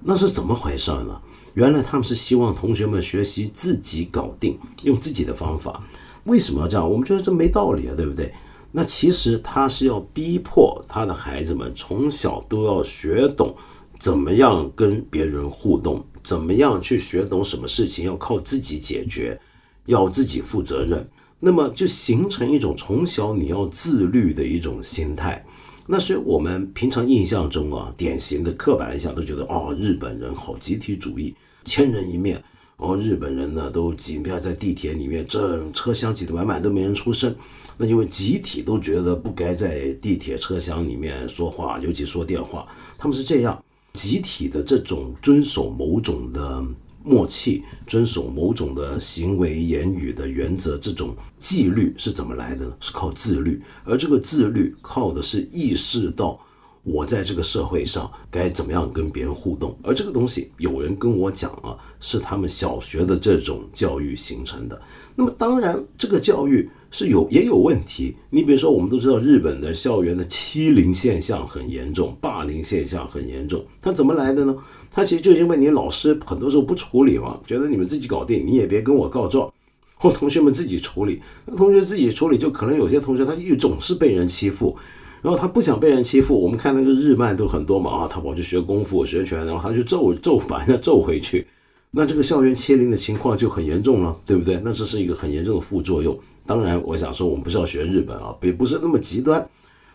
[0.00, 1.20] 那是怎么回事呢？
[1.54, 5.82] 原来他们是希望同学们学习自己搞定，用自己的方法。
[6.24, 6.90] 为什么要这样？
[6.90, 8.32] 我们觉得这没道理啊，对不对？
[8.72, 13.54] 那其实他是要逼迫他的孩子们从小都要学懂
[14.00, 19.40] 怎么样跟别人互动，怎么样去学懂什么事情要靠自己解决，
[19.86, 21.08] 要自己负责任。
[21.38, 25.44] 那么就形成一种从小你要自律的一种心态。
[25.86, 31.34] 那所以我们平常印象中啊，典型的刻板印象都觉得哦，日本人好集体主义，
[31.64, 32.42] 千人一面。
[32.84, 37.34] 然后，日本人呢都挤，不要在地铁里面，整车厢挤得满满，都没人出声。
[37.78, 42.68] 那因为集体都觉得不该在地铁车厢里面说话，尤其说电话。
[42.98, 46.62] 他们是这样，集体的这种遵守某种的
[47.02, 52.76] 默契，遵守某种的行为言语的原则，这种纪律是怎么来的呢？
[52.80, 56.38] 是靠自律，而这个自律靠的是意识到。
[56.84, 59.76] 我在这个社会上该怎么样跟别人互动？
[59.82, 64.80] 而这个东西，有人跟我讲啊，是他们小学的这种教育形成的。
[65.16, 68.14] 那么当然，这个教育是有也有问题。
[68.28, 73.64] 你比如说，我们都知道日本的校园的欺凌现象很严重，霸凌现象很严重。
[73.80, 74.54] 它怎么来的呢？
[74.90, 79.50] 它其实就因为你老师很多时候不处理嘛，觉得你们自己搞定，你也别跟我告状，
[79.96, 81.22] 或同学们自己处理。
[81.46, 84.76] 那同学自己处理，就可能有些同学他又总是被人欺负。
[85.24, 91.46] 然后他不想被人欺负，我们看那个日漫都很多嘛啊，他跑去学功夫、学拳，然后他就揍揍把人家揍回去，
[91.90, 94.60] 那这个校园欺凌的情况就很严重了，对不对？
[94.62, 96.14] 那这是一个很严重的副作用。
[96.44, 99.48] 当然，我想说我们不是要学日本啊，也不是那么极端，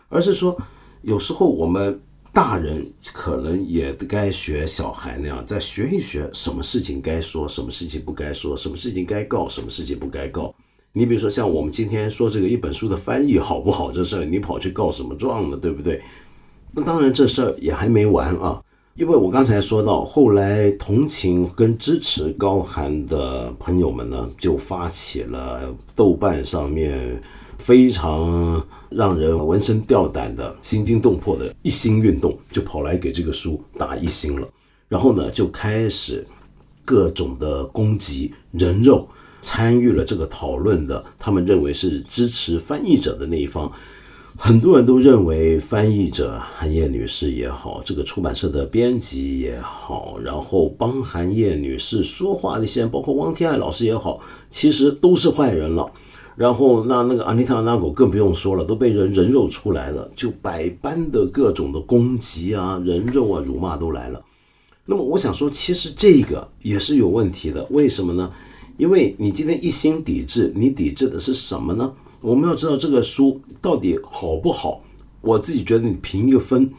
[0.08, 0.60] 而是说
[1.02, 2.00] 有时候我们
[2.32, 10.52] 大人可能也该学小孩那样，再学一学什么事情该说，什么事情不该说，什么事情该告，什么事情不该告。
[10.92, 15.56] 你比如说，像我们今天说这个一本书的翻译好不好这事儿，你跑去告什么状呢？
[15.56, 16.02] 对不对？
[16.72, 18.60] 那当然这事儿也还没完啊，
[18.96, 27.22] 因为我刚才说到，后来同情跟支持高寒的朋友们呢，就发起了豆瓣上面
[27.58, 34.48] 非常让人闻声吊胆的心惊动魄的一星运动，就跑来给这个书打一星了，
[34.88, 36.26] 然后呢就开始
[36.84, 39.08] 各种的攻击人肉。
[39.40, 43.70] 参与了这个讨论的，他们认为是支持翻译者的那一方，
[44.36, 55.90] 很多人都认为翻译者韩叶女士也好，这个出版社的编辑也好，然后帮韩叶女士说话那些人，包括汪天爱老师也好，其实都是坏人了。
[56.36, 64.22] 然后那那个安妮塔纳狗更不用说了，都被人人肉出来了，就百般的各种的攻击啊，人肉啊，辱骂都来了。
[64.86, 68.32] 那么我想说，其实这个也是有问题的，为什么呢？
[68.80, 71.92] 因为你今天一心抵制，你抵制的是什么呢？
[72.22, 74.80] 我们要知道这个书到底好不好。
[75.20, 76.70] 我自己觉得你评一个分，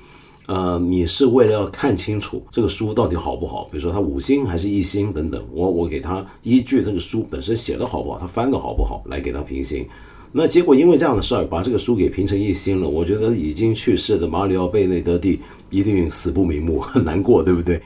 [0.47, 3.65] 呃，你是为了要看清楚这个书到底好不好。
[3.65, 9.85] 比如说它五星还是一星等等，我我给他依据这个书本身写的好不好，他翻的好不好来给他评星。
[10.31, 17.79] 那结果因为这样的事儿把这个书给评成一星了，我觉得已经去世的马里奥贝内德蒂一定死不瞑目，很难过，对不对？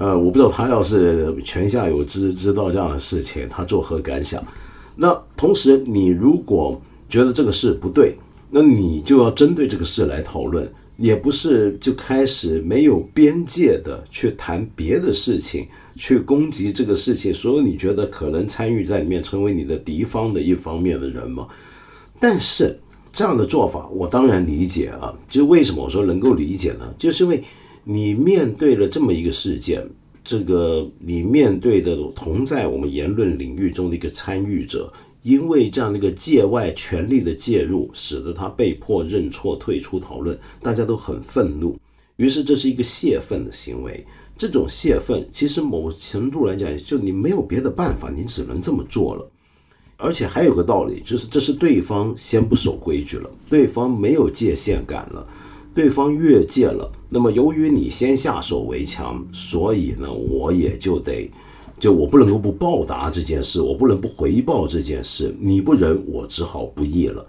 [0.00, 4.42] 呃，我不知道他要是泉下有知，知道这样的事情，他作何感想？
[4.96, 8.16] 那同时，你如果觉得这个事不对，
[8.48, 21.46] 那你就要针对这个事来讨论，也不是就开始没有边界的去谈别的事情，去攻击这个事情，所有你觉得可能参与在里面成为你的敌方的一方面的人嘛？
[22.18, 22.80] 但是
[23.12, 25.14] 这样的做法，我当然理解啊。
[25.28, 26.90] 就是为什么我说能够理解呢？
[26.96, 27.44] 就是因为。
[27.84, 29.84] 你面对了这么一个事件，
[30.22, 41.76] 这个你面对的同在我们言论领域中的一个参与者，因为这样的一个界外权力的介入，使得他被迫认错退出讨论，大家都很愤怒。
[42.16, 44.04] 于是这是一个泄愤的行为，
[44.36, 49.30] 这种泄愤，其实某程度来讲，就你没有别的办法，你只能这么做了。
[49.96, 55.26] 而且还有个道理，就是这是对方先不守规矩了，对方没有界限感了，
[55.74, 56.90] 对方越界了。
[57.08, 61.30] 那么由于你先下手为强，所以呢，我也就得，
[61.78, 65.34] 就我不能够不报答这件事，我不能不回报这件事。
[65.40, 67.26] 你不仁，我只好不义了。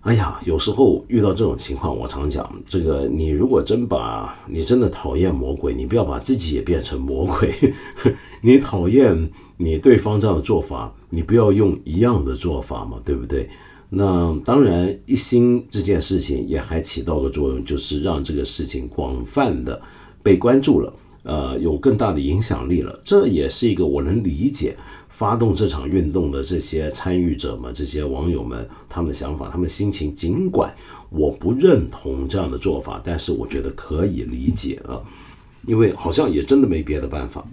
[0.00, 7.54] 哎呀，有时候遇到这种情况，我常讲，这个你如果真把你真的讨厌魔鬼，你不要把自己也变成魔鬼。
[8.42, 13.48] 你讨厌你对方这样的做法，你不要用一样的做法嘛，对不对？
[13.94, 19.80] 那当然，一心这件事情也还起到了作用，就是让这个事情广泛的
[20.22, 20.92] 被关注了，
[21.22, 23.00] 呃，有更大的影响力了。
[23.04, 24.76] 这也是一个我能理解。
[25.08, 30.74] 发动这场运动的这些参与者们、这些网友们，他们的想法、他们心情，尽管
[31.08, 35.00] 我不认同这样的做法，但是我觉得可以理解啊，
[35.68, 37.46] 因为好像也真的没别的办法。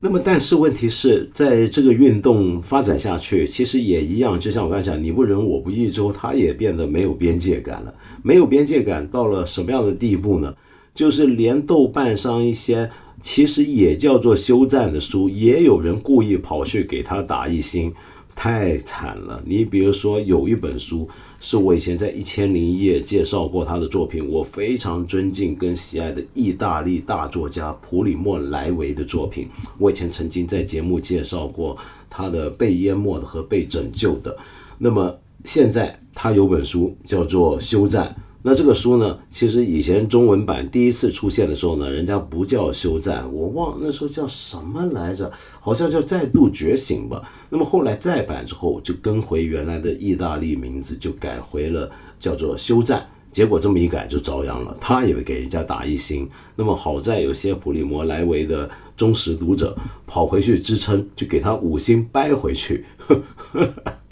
[0.00, 7.92] 那么，但是问题是在这个运动发展下去，其实也一样，就像我刚才讲，你不仁我不义之后，它也变得没有边界感了。
[8.22, 10.54] 没有边界感到了什么样的地步呢？
[10.94, 12.90] 就是连豆瓣上一些。
[13.20, 17.92] 其实也叫做休战的书，也有人故意跑去给他打一星，
[18.36, 19.42] 太惨了。
[19.44, 21.08] 你比如说，有一本书
[21.40, 29.48] 是我以前在一千零一夜介绍过他的作品，我非常尊敬跟喜爱的意大利大作家普里莫莱维的作品。
[29.78, 31.76] 我以前曾经在节目介绍过
[32.10, 34.34] 他的《被淹没的和被拯救的》。
[34.78, 38.14] 那么现在他有本书叫做《休战》。
[38.48, 45.30] 那这个书呢，其实以前中文版第一次出现的时候呢，人家不叫休战，我忘那时候叫什么来着，
[45.60, 47.30] 好像叫再度觉醒吧。
[47.50, 53.06] 那么后来再版之后，就跟回原来的意大利名字，就改回了叫做休战。
[53.30, 56.26] 结果这么一改就遭殃了，他也给人家打一星。
[56.56, 59.76] 那么好在有些普利摩莱维的忠实读者
[60.06, 62.86] 跑回去支撑，就给他五星掰回去。
[62.96, 64.07] 呵呵呵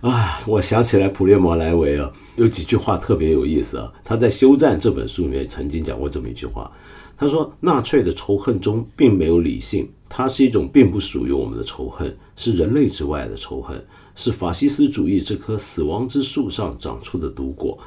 [0.00, 3.92] 啊，我想起来普列莫莱维啊，有几句话特别有意思啊。
[4.02, 6.72] 他在《休战》这本书里面曾经讲过这么一句话，
[7.18, 13.84] 他说：“纳粹的仇恨中并没有理性，它是一种并不属于我们的仇恨，是人类之外的仇恨，
[14.16, 17.78] 是法西斯主义这棵死亡之树上长出的毒果。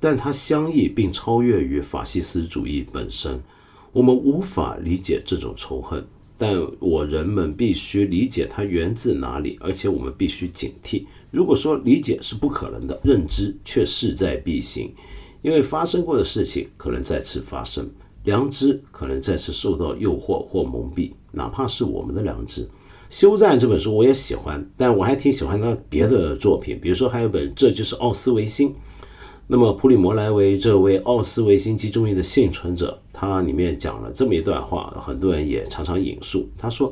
[0.00, 3.38] 但它相异并超越于法西斯主义本身。
[3.92, 6.02] 我们无法理解这种仇恨，
[6.38, 14.90] 但我人们必须理解它源自哪里，而且我们必须警惕。”如果说理解是不可能的，认知却势在必行，
[15.42, 17.86] 因为发生过的事情可能再次发生，
[18.24, 22.62] 良知可能再次受到诱惑或蒙蔽，哪怕是我们的良知。
[23.10, 28.70] 《休战》这本书我也喜欢，但我还挺喜欢他别的作品，比如说还有本《这就是奥斯维辛》。
[29.46, 36.90] 那么普里摩莱维这位奥斯维辛集中营的幸存者，他里面讲了这么一段话，很多人也常常引述，他说。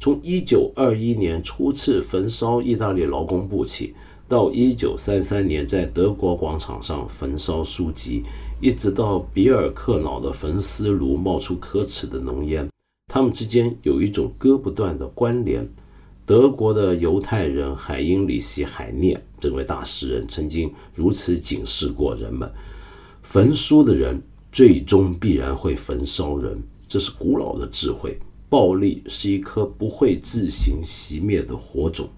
[0.00, 3.94] 从一九二一年初次焚烧意大利劳工部起，
[4.28, 8.22] 到一九三三年在德国广场上焚烧书籍，
[8.60, 12.68] 一直到比尔克瑙的焚尸炉冒出可耻的浓烟，
[13.12, 15.68] 他们之间有一种割不断的关联。
[16.24, 22.48] 德国的犹太人海因里希·海涅这位大诗人曾经如此警示过人们：
[23.22, 24.22] 焚书的人
[24.52, 28.16] 最终必然会焚烧人，这是古老的智慧。
[28.48, 32.08] 暴力是一颗不会自行熄灭的火种。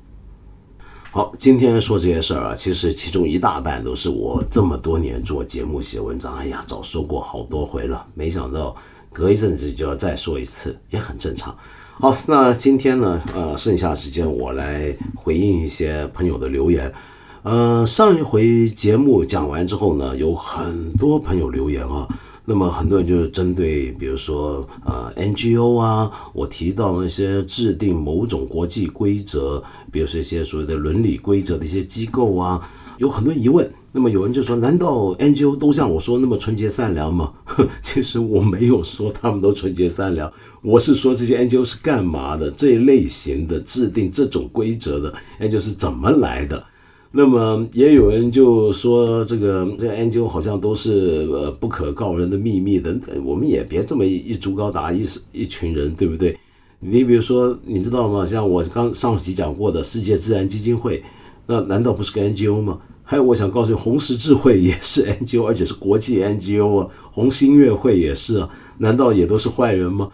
[1.12, 8.76] 好，今天说这些事儿啊，其实其中一大半都是我这么多年做节目写文章，哎呀，早说过好多回了，没想到
[9.12, 11.52] 隔一阵子就要再说一次，也很正常。
[11.98, 16.92] 好，那今天呢，呃，剩下时间我来回应一些朋友的留言。
[17.42, 22.06] 呃，上一回节目讲完之后呢，有很多朋友留言啊。
[22.53, 33.72] 那么很多人就是针对，比如说呃 NGO 啊，我提到那些制定某种国际规则，比如说一些所谓的伦理规则的一些机构啊，有很多疑问。
[33.92, 37.32] 那么有人就说，难道 NGO 都像我说那么纯洁善良吗？
[37.82, 42.51] 其实我没有说他们都纯洁善良，我是说这些 NGO 是干嘛的？
[42.51, 46.64] 这一类型的制定这种规则的 NGO 是怎么来的？
[47.12, 56.38] 那么也有人就说这个这个 NGO 好像都是呃不可告人的秘密等等，我们也别这么一竹篙打一一群人，对不对？
[56.78, 58.24] 你比如说，你知道吗？
[58.24, 61.02] 像我刚上集讲过的世界自然基金会，
[61.46, 62.78] 那难道不是个 NGO 吗？
[63.02, 68.48] 还有，我想告诉你，红十字会也是 NGO，而且是国际 NGO 啊，红星月会也是啊，
[68.78, 70.08] 难道也都是坏人吗？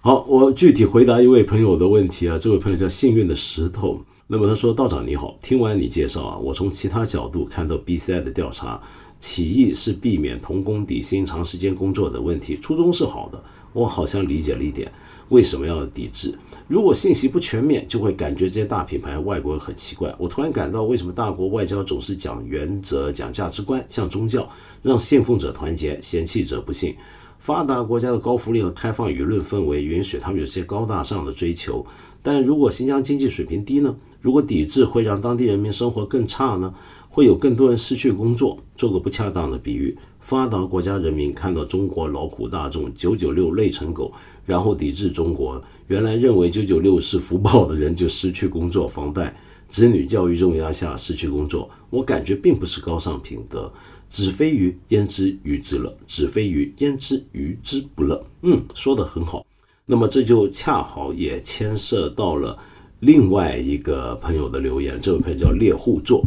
[0.00, 4.00] 好，我具体回答一位朋友的问题啊，这位朋友叫幸运的石头。
[4.28, 8.82] 那么他说：“道长你好，听完你介绍啊，我从其他角度看到 BCI 的调查，
[9.20, 13.40] 起义是避免同工底薪长时间工作的问题，初衷是好的。
[13.72, 14.90] 我好像理解了一点
[15.28, 16.36] 为什么要抵制。
[16.66, 20.12] 如果信息不全面，就会感觉这些大品牌外国人很奇怪。
[20.18, 24.50] 我突然感到，为什么大国外交总是讲原则、讲价值观，像宗教，
[24.82, 26.96] 让信奉者团结，嫌弃者不信。
[27.38, 31.84] 发达国家的高福利和开放舆论氛围允许他们有些高大上的追求，
[32.22, 33.94] 但如果新疆经济水平低呢？
[34.26, 36.74] 如果抵制会让当地人民生活更差呢？
[37.08, 38.58] 会有更多人失去工作。
[38.76, 44.12] 做个不恰当的比喻，发达国家人民看到中国劳苦大众九九六累成狗，
[44.44, 45.62] 然后抵制中国。
[45.86, 49.32] 原来认为九九六是福报的人就失去工作、房贷、
[49.68, 53.72] 子女教育重压下失去工作，我感觉并不是高尚品德。
[54.10, 55.96] 子非鱼，焉知鱼之乐？
[56.08, 58.26] 子非鱼，焉知鱼之不乐？
[58.42, 59.46] 嗯，说的很好。
[59.84, 62.58] 那么这就恰好也牵涉到了
[63.06, 64.98] 另外一个朋友的留言。
[65.00, 66.24] 这位朋友叫猎户座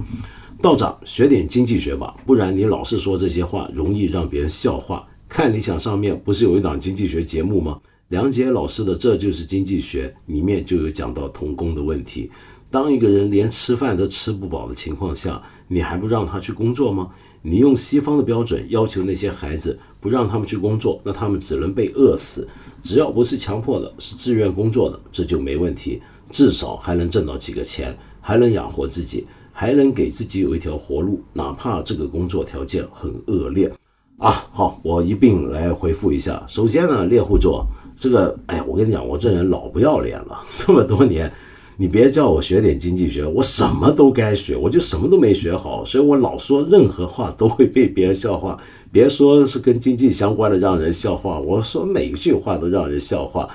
[0.61, 5.05] 道长，学点经济学吧，不然你老是说这些话，容易让别人笑话。
[5.27, 7.77] 看理想上面不是有一档经济学节目吗？
[8.07, 12.31] 梁杰老师的《这就是经济学》里面就有讲到童工的问题。
[12.71, 17.09] 当一个人连吃饭都吃不饱的情况下，你还不让他去工作吗？
[17.41, 22.47] 你用西方的标准要求那些孩子不让他们去工作，那他们只能被饿死。
[22.81, 26.01] 只要不是强迫的，是自愿工作的，这就没问题，
[26.31, 33.71] 至少还能挣到几个钱，还能养活自己，还能给自己有一条活路，哪怕这个工作条件很恶劣。
[34.17, 36.43] 啊，好，我一并来回复一下。
[36.47, 37.65] 首先呢，猎户座
[37.97, 41.31] 这个，哎，我跟你讲，我这人老不要脸了，这么多年。
[41.77, 48.59] 你别叫我学点经济学，我什么都该学，我就什么都没学好，所以我老说任何话都会被别人笑话。
[48.91, 53.47] 别说是跟经济相关的让人笑话，我说每一句话都让人笑话。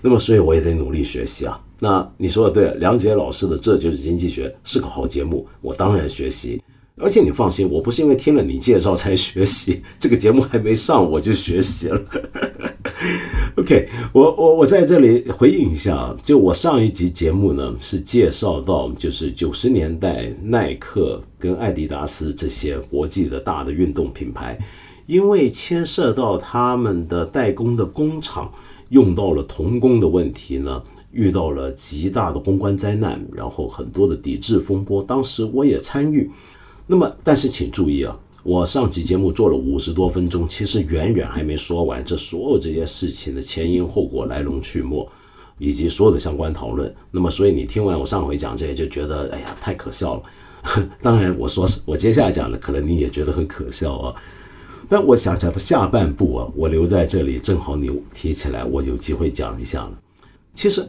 [0.00, 1.60] 那么，所以我也得努力学习啊。
[1.82, 6.62] 那你说的对，梁杰老师的这就是经济学是个好节目，我当然学习。
[6.96, 12.00] 而且你放心，我不是因为听了你介绍才学习， 这个节目还没上我就学习了。
[13.58, 24.56] OK，我我我在这里回应一下啊，就我上一集节目呢是介绍到，就是九十年代耐克跟艾迪达斯这些国际的大的运动品牌，
[25.06, 28.52] 因为牵涉到他们的代工的工厂
[28.90, 30.80] 用到了童工的问题呢，
[31.12, 36.30] 遇到了极大的公关灾难，然后很多的抵制风波，当时我也参与。
[36.86, 38.18] 那么，但是请注意啊。
[38.44, 45.06] 我上期节目做了五十多分钟，其实远远还没说完这所有这些事情的前因后果、来龙去脉，
[45.58, 46.92] 以及所有的相关讨论。
[47.12, 50.22] 那么，所以你听完我上回讲这些，就觉得哎呀太可笑了。
[51.00, 54.14] 当然，我说是我接下来讲的，可能你也觉得很可笑啊。
[54.88, 59.92] 但我想讲的下半部啊，我留在这里，正好你提起来，我有机会讲一下了。
[60.52, 60.84] 其实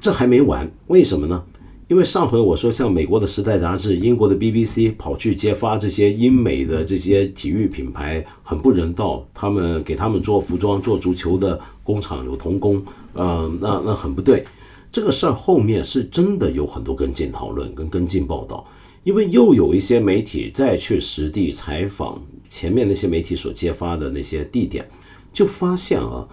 [0.00, 1.42] 这还没完，为什么呢？
[1.88, 12.80] 因为上回我说，像美国的《时代》杂志、英国的 BBC 跑去揭发这些英美的这些体育品牌很不人道，他们给他们做服装、做足球的工厂有童工，
[13.12, 14.44] 呃，那那很不对。
[14.92, 18.64] 这个事儿后面是真的有很多跟进讨论跟跟进报道，
[19.02, 24.88] 因为又有一些媒体再去实地采访前面那些媒体所揭发的那些地点，
[25.32, 26.26] 就发现啊。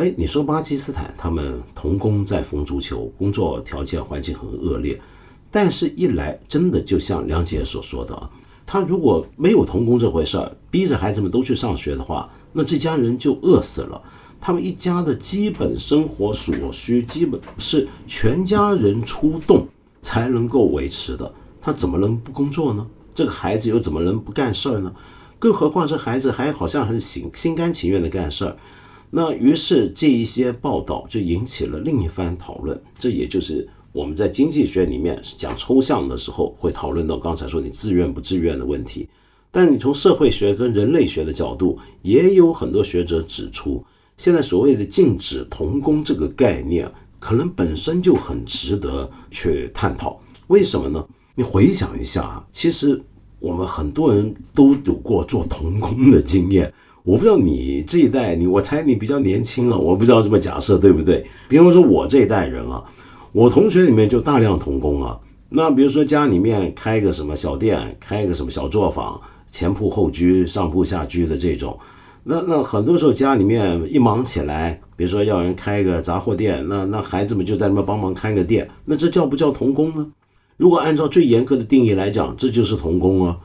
[0.00, 4.98] 哎，你说巴基斯坦他们童工在缝足球，工作条件环境很恶劣，
[5.50, 8.30] 但是一来真的就像梁姐所说的，
[8.64, 14.02] 他如果没有童工这回事儿，逼着孩子们都去上学的话，那这家人就饿死了。
[14.40, 19.68] 他们一家的基本生活所需，基本是全家人出动
[20.00, 21.30] 才能够维持的，
[21.60, 22.86] 他怎么能不工作呢？
[23.14, 24.90] 这个孩子又怎么能不干事儿呢？
[25.38, 28.56] 更何况这孩子还好像很心心甘情愿的干事儿。
[29.10, 39.08] 那于是这一些报道就引起了另一番讨论，这也就是我们在经济学里面讲抽象的时候会讨论到刚才说你自愿不自愿的问题。
[39.50, 43.84] 但你从社会学跟人类学的角度，也有很多学者指出，
[44.16, 46.88] 现在所谓的禁止童工这个概念，
[47.18, 50.20] 可能本身就很值得去探讨。
[50.46, 51.04] 为什么呢？
[51.34, 53.02] 你回想一下啊，其实
[53.40, 56.72] 我们很多人都有过做童工的经验。
[57.10, 61.26] 我不知道你这一代，你我猜你比较年轻了，我不知道这么假设对不对？
[61.48, 62.84] 比方说，我这一代人啊，
[63.32, 65.18] 我同学里面就大量童工啊。
[65.48, 71.76] 那比如说家里面开个什么小店，开个什么小作坊，前铺后居，上铺下居的这种，
[72.22, 80.06] 那那很多时候家里面一忙起来，比如说要人开个杂货店，那那孩子们就在那边帮忙开个店，那这叫不叫童工呢？
[80.56, 83.36] 如果按照最严格的定义来讲，这就是童工啊。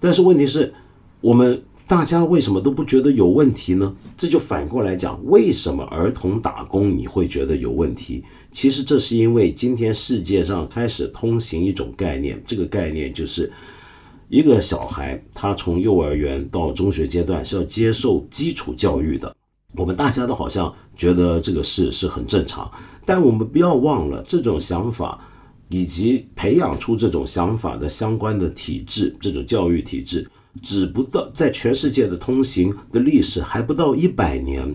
[0.00, 0.74] 但是问题是，
[1.20, 1.62] 我们。
[1.92, 3.94] 大家为什么都不觉得有问题呢？
[4.16, 8.24] 这就反过来讲，为什么儿童打工你会觉得有问题？
[8.50, 13.52] 其实这是因为今天世界上开始通行一种概念，这个概念就是
[14.30, 19.36] 一个小孩他从幼儿园到中学阶段是要接受基础教育的。
[19.76, 22.72] 我们大家都好像觉得这个事是很正常，
[23.04, 25.20] 但我们不要忘了这种想法。
[25.68, 30.30] 以及培养出这种想法的相关的体制，这种教育体制，
[30.60, 34.74] 只不到在全世界的通行的历史还不到一百年，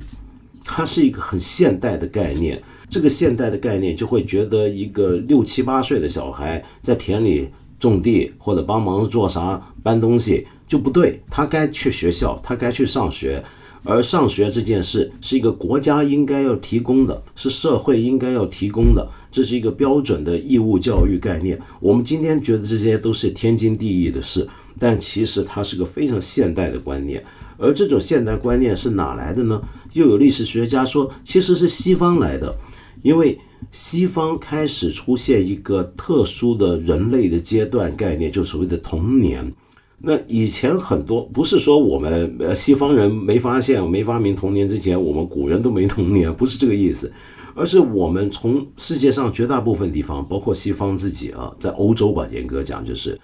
[0.63, 2.61] 它是一个很现代的概念。
[2.89, 7.49] 这个现代的概念就会觉得一个六七八岁的小孩在田里
[7.79, 13.43] 种地或者帮忙做啥搬东西就不对，他该去学校，他该去上学。
[13.83, 21.59] 而上学这件事是一个国家应该要提供的，是社会应该要提供的，这是一个标准的义务教育概念。
[21.79, 24.47] 我们今天觉得这些都是天经地义的事，
[24.79, 27.23] 但其实它是个非常现代的观念。
[27.57, 29.61] 而这种现代观念是哪来的呢？
[29.93, 32.55] 又有历史学家说，其实是西方来的，
[33.01, 33.37] 因为
[33.71, 39.51] 西方开始出现一个特殊的人类的阶段概念，就所谓的童年。
[39.99, 47.11] 那以前很多不是说我们呃西方人没发现没发明童年之前，我们古人都没童年，不是这个意思，
[47.57, 53.19] 而是我们从世界上绝大部分地方，包括西方自己啊，在欧洲吧，严格讲就是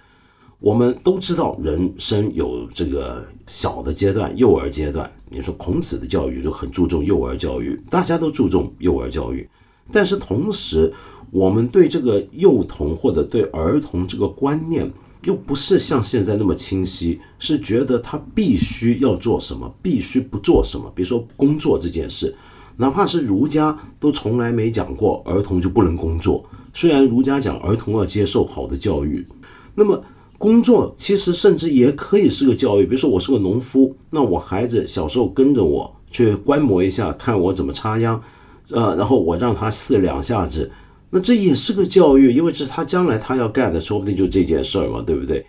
[0.58, 5.08] 我们都知道人生有这个小的阶段，幼儿阶段。
[5.30, 9.48] 你说孔子的教育就很注重幼儿教育，大家都注重幼儿教育，
[9.92, 10.92] 但是同时
[11.30, 14.92] 我们对这个幼童或者对儿童这个观念。
[15.22, 20.92] 又不是像现在那么清晰，是觉得他必须要做什么，必须不做什么。
[20.94, 22.36] 比如说工作这件事，
[22.76, 26.44] 哪怕是儒家都从来没讲过儿童就不能工作。
[26.72, 29.24] 虽然儒家讲儿童要接受好的教育，
[29.74, 30.02] 那么
[30.38, 32.84] 工作其实甚至也可以是个教育。
[32.84, 38.20] 比如说我是个农夫，那我孩子小时候跟着我去观摩一下，看我怎么插秧，
[38.70, 40.70] 呃，然后我让他试两下子。
[41.10, 45.46] 那这也是个教育，因为这是他将来他要干的，说不定就这件事儿嘛，对不对？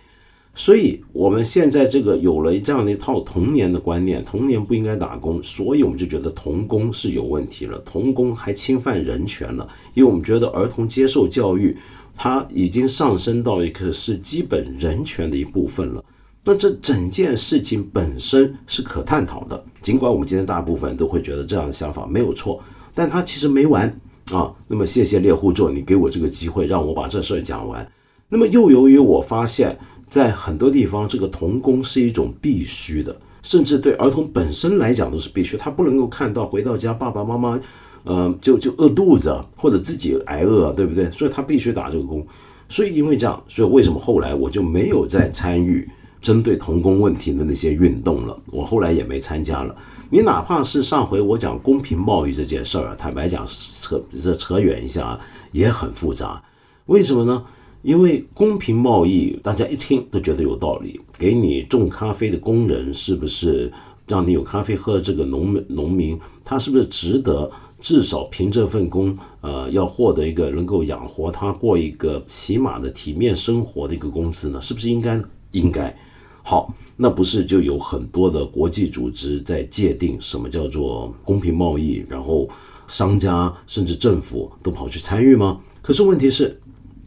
[0.58, 11.76] 所以我们现在这个有了这样的一套童年的观念，童年不应该打工，所以我们就觉得童工是有问题了，童工还侵犯人权了，因为我们觉得儿童接受教育，
[12.14, 16.02] 他已经上升到一个是基本人权的一部分了。
[16.42, 22.62] 那这整件事情本身是可探讨的，尽管我们今天大部分都会觉得这样的想法没有错，
[22.94, 23.88] 但它其实没完。
[24.32, 27.86] 啊，那么谢谢猎户座，你给我这个机会，让我把这事儿讲完。
[28.28, 29.78] 那么又由于我发现，
[30.08, 35.56] 在很多地方，这个童工是一种必须的，甚至对儿童本身来讲都是必须。
[35.56, 37.60] 他不能够看到回到家爸爸妈妈，
[38.04, 41.10] 呃，就就饿肚子或者自己挨饿，对不对？
[41.10, 42.24] 所以他必须打这个工。
[42.68, 45.88] 所以因为这样，所以为什么后来我就没有再参与
[46.22, 48.36] 针对童工问题的那些运动了？
[48.46, 49.74] 我后来也没参加了。
[50.08, 55.18] 你哪怕是上回我讲公平贸易这件事儿，坦白讲扯这扯远一下
[55.50, 56.40] 也很复杂。
[56.86, 57.44] 为什么呢？
[57.86, 61.00] 因为公平贸易大家一听都觉得有道理。
[61.16, 63.72] 给你种咖啡的工人是不是
[64.08, 65.00] 让你有咖啡喝？
[65.00, 67.48] 这个农农民他是不是值得
[67.80, 74.60] 至少凭这份工，呃，要获得一个能够养活他过一个起码的体面生活的一个工资呢？
[74.60, 75.22] 是不是应该？
[75.52, 75.96] 应该。
[76.42, 82.48] 好，那不是就有很多的国际组织在界定什么叫做公平贸易，然后
[82.88, 85.60] 商家甚至政府都跑去参与吗？
[85.80, 86.60] 可是问题是，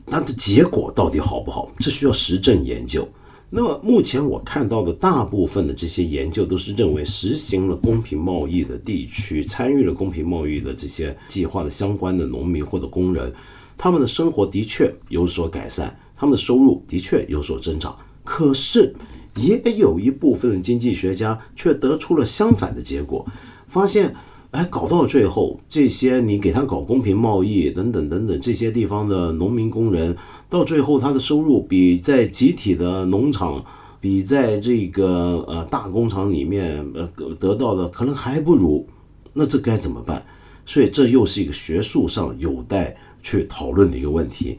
[0.09, 1.71] 它的结果到底好不好？
[1.79, 3.07] 这需要实证研究。
[3.49, 13.33] 那么目前我看到的大部分的这些研究都是认为，实行了公平贸易的地区，参与了公平贸易的这些计划的相关的农民或者工人，
[13.77, 17.95] 他们的生活的确有所改善，他们的收入的确有所增长。
[18.23, 18.93] 可是。
[19.35, 23.25] 也有一部分的经济学家却得出了相反的结果，
[23.67, 24.13] 发现，
[24.51, 30.17] 哎，搞到最后，这些你给他搞公平贸易等等等等这些地方的农民工人，
[30.49, 33.63] 到最后他的收入比在集体的农场，
[34.01, 38.87] 比在这个呃大工厂里面呃得到的可能还不如，
[39.33, 40.25] 那这该怎么办？
[40.65, 44.57] 所以这又是一个学术上有待去讨论的一个问题，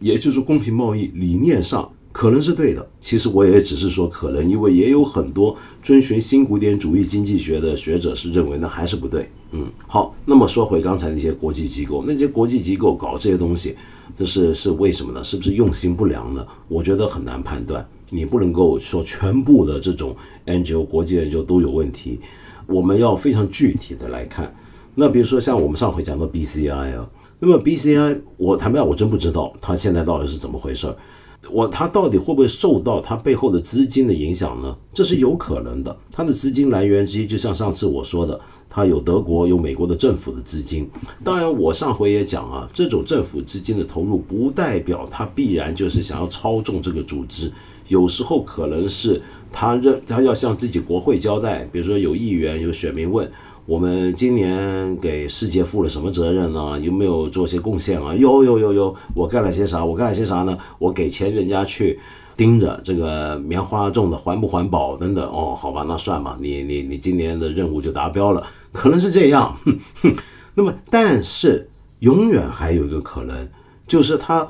[0.00, 1.88] 也就是公平贸易理念上。
[2.10, 9.30] 可能是对的，其实我也只是说可能，因为也有很多遵循新古典主义经济学的学者是认为那还是不对。
[9.52, 13.76] 嗯，好，那么说回刚才那些国际机构，那些国际机构搞这些东西，
[14.16, 15.22] 这是是为什么呢？
[15.22, 16.44] 是不是用心不良呢？
[16.66, 17.86] 我觉得很难判断。
[18.10, 22.18] 你不能够说全部的这种 NGO 国际研究都有问题，
[22.66, 24.54] 我们要非常具体的来看。
[24.94, 30.96] 那比如说像我们上回讲的 BCI 啊，那么 BCI 我坦白讲，我真不知道它现在到底是怎么回事儿。
[31.50, 34.76] 我他到底会不会受到他背后的资金的影响呢？
[34.92, 35.96] 这是有可能的。
[36.10, 40.90] 他的资金来源之一，就像上次我说的，他有德国有美国的政府的资金。
[41.24, 47.50] 当然，我上回也讲啊，这种政府资金的投入，不代表他必然就是想要操纵这个组织。
[47.86, 53.30] 有时候可能是他认他要向自己国会交代，比如说有议员有选民问
[53.68, 56.80] 我们今年给世界负了什么责任呢？
[56.80, 58.14] 有没有做些贡献啊？
[58.14, 59.84] 有有有有，我干了些啥？
[59.84, 60.56] 我干了些啥呢？
[60.78, 62.00] 我给钱人家去
[62.34, 65.22] 盯着这个棉花种的环不环保等等。
[65.30, 68.42] 哦，好吧，那算吧，你你你今年的任务就达标了，
[68.72, 69.54] 可能是这样。
[70.56, 73.46] 那么，但是永远还有一个可能，
[73.86, 74.48] 就是他。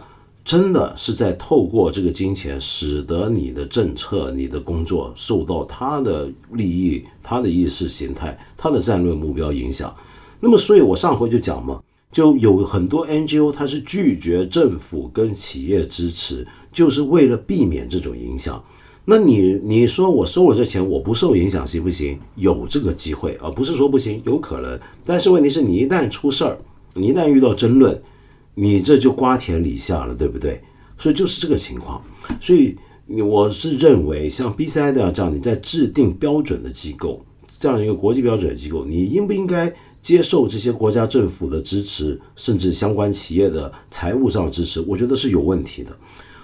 [0.49, 9.95] 真的是在透过这个金钱，使得你的政策、你的工作受到他的利益、他的意识形态、他的战略目标影响。
[10.41, 18.65] 那么，所以我上回就讲嘛，就有很多 NGO 它是拒绝政府跟企业支持，就是为了避免这种影响。
[19.05, 22.19] 那你你说我收了这钱，我不受影响行不行？
[22.37, 24.81] 有这个机会啊，不是说不行，有可能。
[25.05, 26.57] 但是问题是你一旦出事儿，
[26.95, 28.03] 你一旦遇到争论。
[28.61, 30.61] 你这就瓜田李下了，对不对？
[30.99, 32.03] 所以就是这个情况。
[32.41, 37.25] 所以我是认为，像 BCI 的这样，你在制定标准的机构，
[37.61, 44.81] 这样一个国际标准的机构，你应不应该接受这些国家政府的支持，甚至相关企业的财务上的支持？
[44.89, 45.97] 我觉得是有问题的。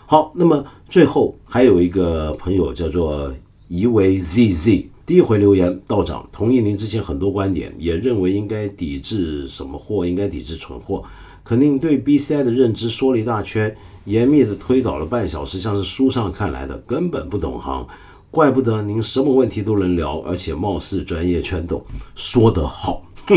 [0.07, 3.35] 好，那么最后还有一个朋友叫做
[3.67, 11.03] 夷为 ZZ，第一回留言，道长同意您之前很多观点，也认为应该抵制什么货，应该抵制蠢货。
[11.45, 13.77] 肯定对 BCI 的认知说了一大圈，
[14.07, 17.87] 严密的推导了半小时，像是书上看来的，根本不懂行，
[18.31, 21.85] 怪不得您什么问题都能聊，而且貌似专业全懂。
[22.15, 23.03] 说得好，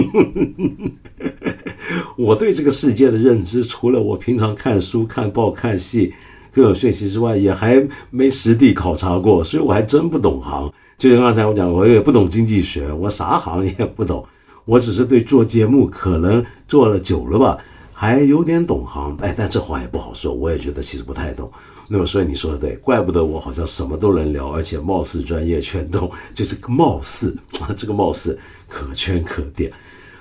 [2.17, 6.13] 我对这个世界的认知，除了我平常看书、看报、看戏
[6.53, 10.71] 各种讯息之外，也还没实地考察过，所以我还真不懂行。
[10.97, 14.25] 就像刚才我讲，我也不懂经济学，我啥行也不懂，
[14.65, 17.57] 我只是对做节目可能做了久了吧。
[17.99, 20.31] 还有点懂行，哎，但这话也不好说。
[20.31, 21.51] 我也觉得其实不太懂。
[21.87, 28.37] 那么，所以你说的对，怪不得我好像什么都能聊，而且貌似专业全懂，就是貌似啊， 这个貌似
[28.69, 29.71] 可圈可点。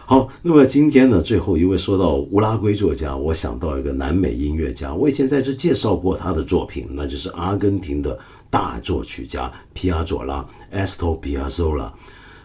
[0.07, 8.19] 好，那么今天呢，最后一位说到乌拉圭作家，我想到一个南美音乐家，我以前在这介绍过他的作品，那就是阿根廷的
[8.49, 11.93] 大作曲家皮亚佐拉 （Astor Piazzolla）。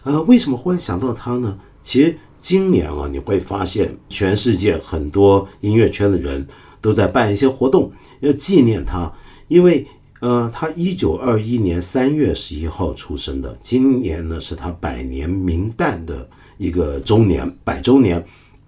[0.04, 1.58] 呃，为什么忽然想到他呢？
[1.82, 2.18] 其实。
[2.42, 6.46] 今年啊，你会发现全世界很多音乐圈的人
[6.82, 9.14] 都在办一些活动，要纪念他，
[9.48, 9.86] 因为
[10.22, 16.28] 呃，他一九二一年三月十一号出生的，今年呢是他百年名旦的
[16.58, 18.24] 一个周年，百周年。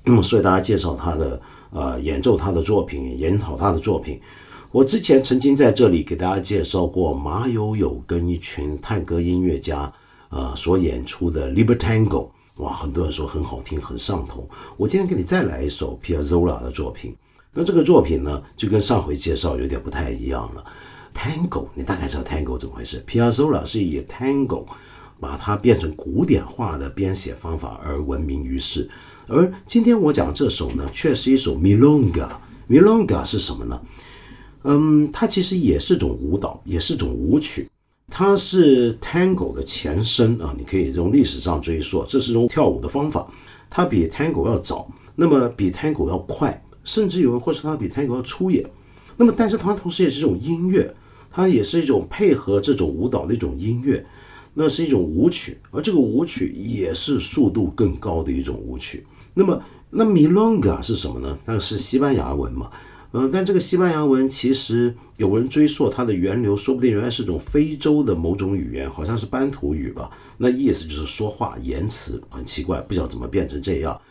[0.05, 4.19] 那么，所以大家介绍他的呃，演奏他的作品，研讨他的作品。
[4.71, 9.91] 我之前曾经在这里给大家介绍过马友友跟一群探戈音乐家
[10.29, 12.07] 呃所演出的《Libertango》。
[12.57, 14.47] 哇，很多人说很好听，很上头。
[14.77, 17.15] 我今天给你再来一首 Piazzolla 的作品。
[17.51, 20.63] 那这个作品呢，就跟上回介绍有点不太一样了。
[21.15, 24.65] Tango，你大概知道 Tango 怎么回事？Piazzolla 是以 Tango
[25.19, 28.87] 把它变成古典化的编写方法而闻名于世。
[29.27, 32.29] 而今天我讲这首呢，却是一首 Milonga。
[32.69, 33.81] Milonga 是什么呢？
[34.63, 37.67] 嗯，它其实也是种舞蹈，也是种舞曲。
[38.09, 43.27] 它是 Tango 的前身啊，你可以从历史上追溯，这是一种跳舞的方法，
[43.69, 48.69] 它比 Tango 要早，那么比 Tango 要快，甚至有人会说它比 Tango 要粗野。
[49.17, 50.93] 那么，但是它同时也是一种音乐，
[51.31, 54.05] 它也是一种配合这种舞蹈的一种音乐，
[54.53, 59.05] 那是一种舞曲，而这个舞曲也是速度更高的一种舞曲。
[59.33, 61.37] 那么，那 Milonga 是什么呢？
[61.45, 62.69] 那是西班牙文嘛？
[63.15, 70.09] 嗯，但这个西班牙文其实有人追溯它的源流，说不定原来是种非洲的某种语言，好像是班图语吧。
[70.35, 74.01] 那意思就是说话言辞很奇怪，不晓得怎么变成这样。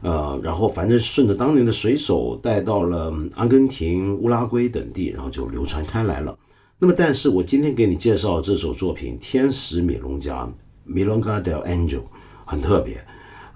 [0.00, 6.36] 呃，然后反正顺着当年的水手带到了阿根廷、乌拉圭等地，然后就流传开来了。
[6.80, 10.44] 那么，但是我今天给你介绍这首作品《天使米隆加》
[10.92, 12.02] （Milonga del Angel）
[12.44, 13.00] 很特别。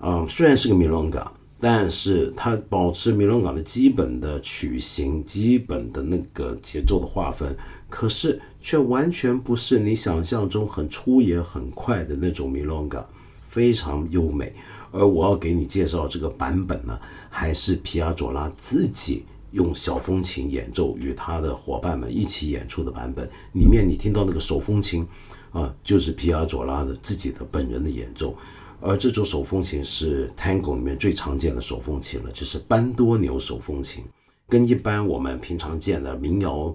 [0.00, 1.32] 嗯，虽然是个米隆加。
[1.68, 7.56] 但是它保持米隆港的基本的曲型、基本的那个节奏的划分，
[7.90, 13.04] 可是却完全不是你想象中很粗野、很快的那种米隆港，
[13.48, 14.54] 非常优美。
[14.92, 16.96] 而我要给你介绍这个版本呢，
[17.28, 23.28] 还是皮亚佐拉自己用小风琴演奏，与他的伙伴们一起演出的版本。
[23.54, 25.04] 里面你听到那个手风琴，
[25.50, 28.36] 啊，就是皮亚佐拉的自己的本人的演奏。
[28.80, 34.04] 而这种手风琴是 Tango 里面最常见的手风琴了，就是班多纽手风琴，
[34.48, 36.74] 跟一般我们平常见的民谣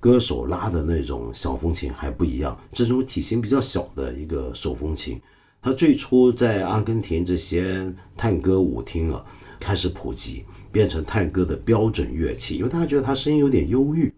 [0.00, 2.58] 歌手拉的那种小风琴还不一样。
[2.72, 5.20] 这种体型比较小的一个手风琴，
[5.60, 9.24] 它最初在阿根廷这些探戈舞厅啊
[9.60, 14.12] 开始普及，变成探戈的标准乐器，因为大家觉得它声音有点忧郁，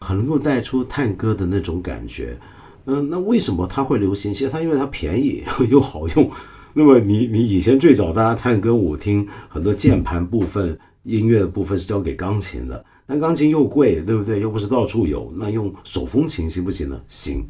[0.00, 2.36] 很能够带出探戈的那种感觉。
[2.84, 4.34] 嗯，那为什么它会流行？
[4.34, 6.30] 其实它因为它便宜 又好用。
[6.74, 14.40] 那么你你以前最早大家探歌舞厅很多键盘部分、音乐的部分是交给钢琴的，但钢琴又贵，对不对？
[14.40, 17.00] 又不是到处有，那用手风琴行不行呢？
[17.08, 17.44] 行，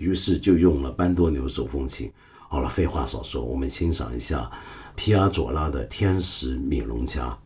[0.00, 2.10] 于是就用了班多牛手风琴。
[2.48, 4.50] 好了，废话少说，我们欣赏一下
[4.94, 7.38] 皮亚佐拉的《天使米隆加》。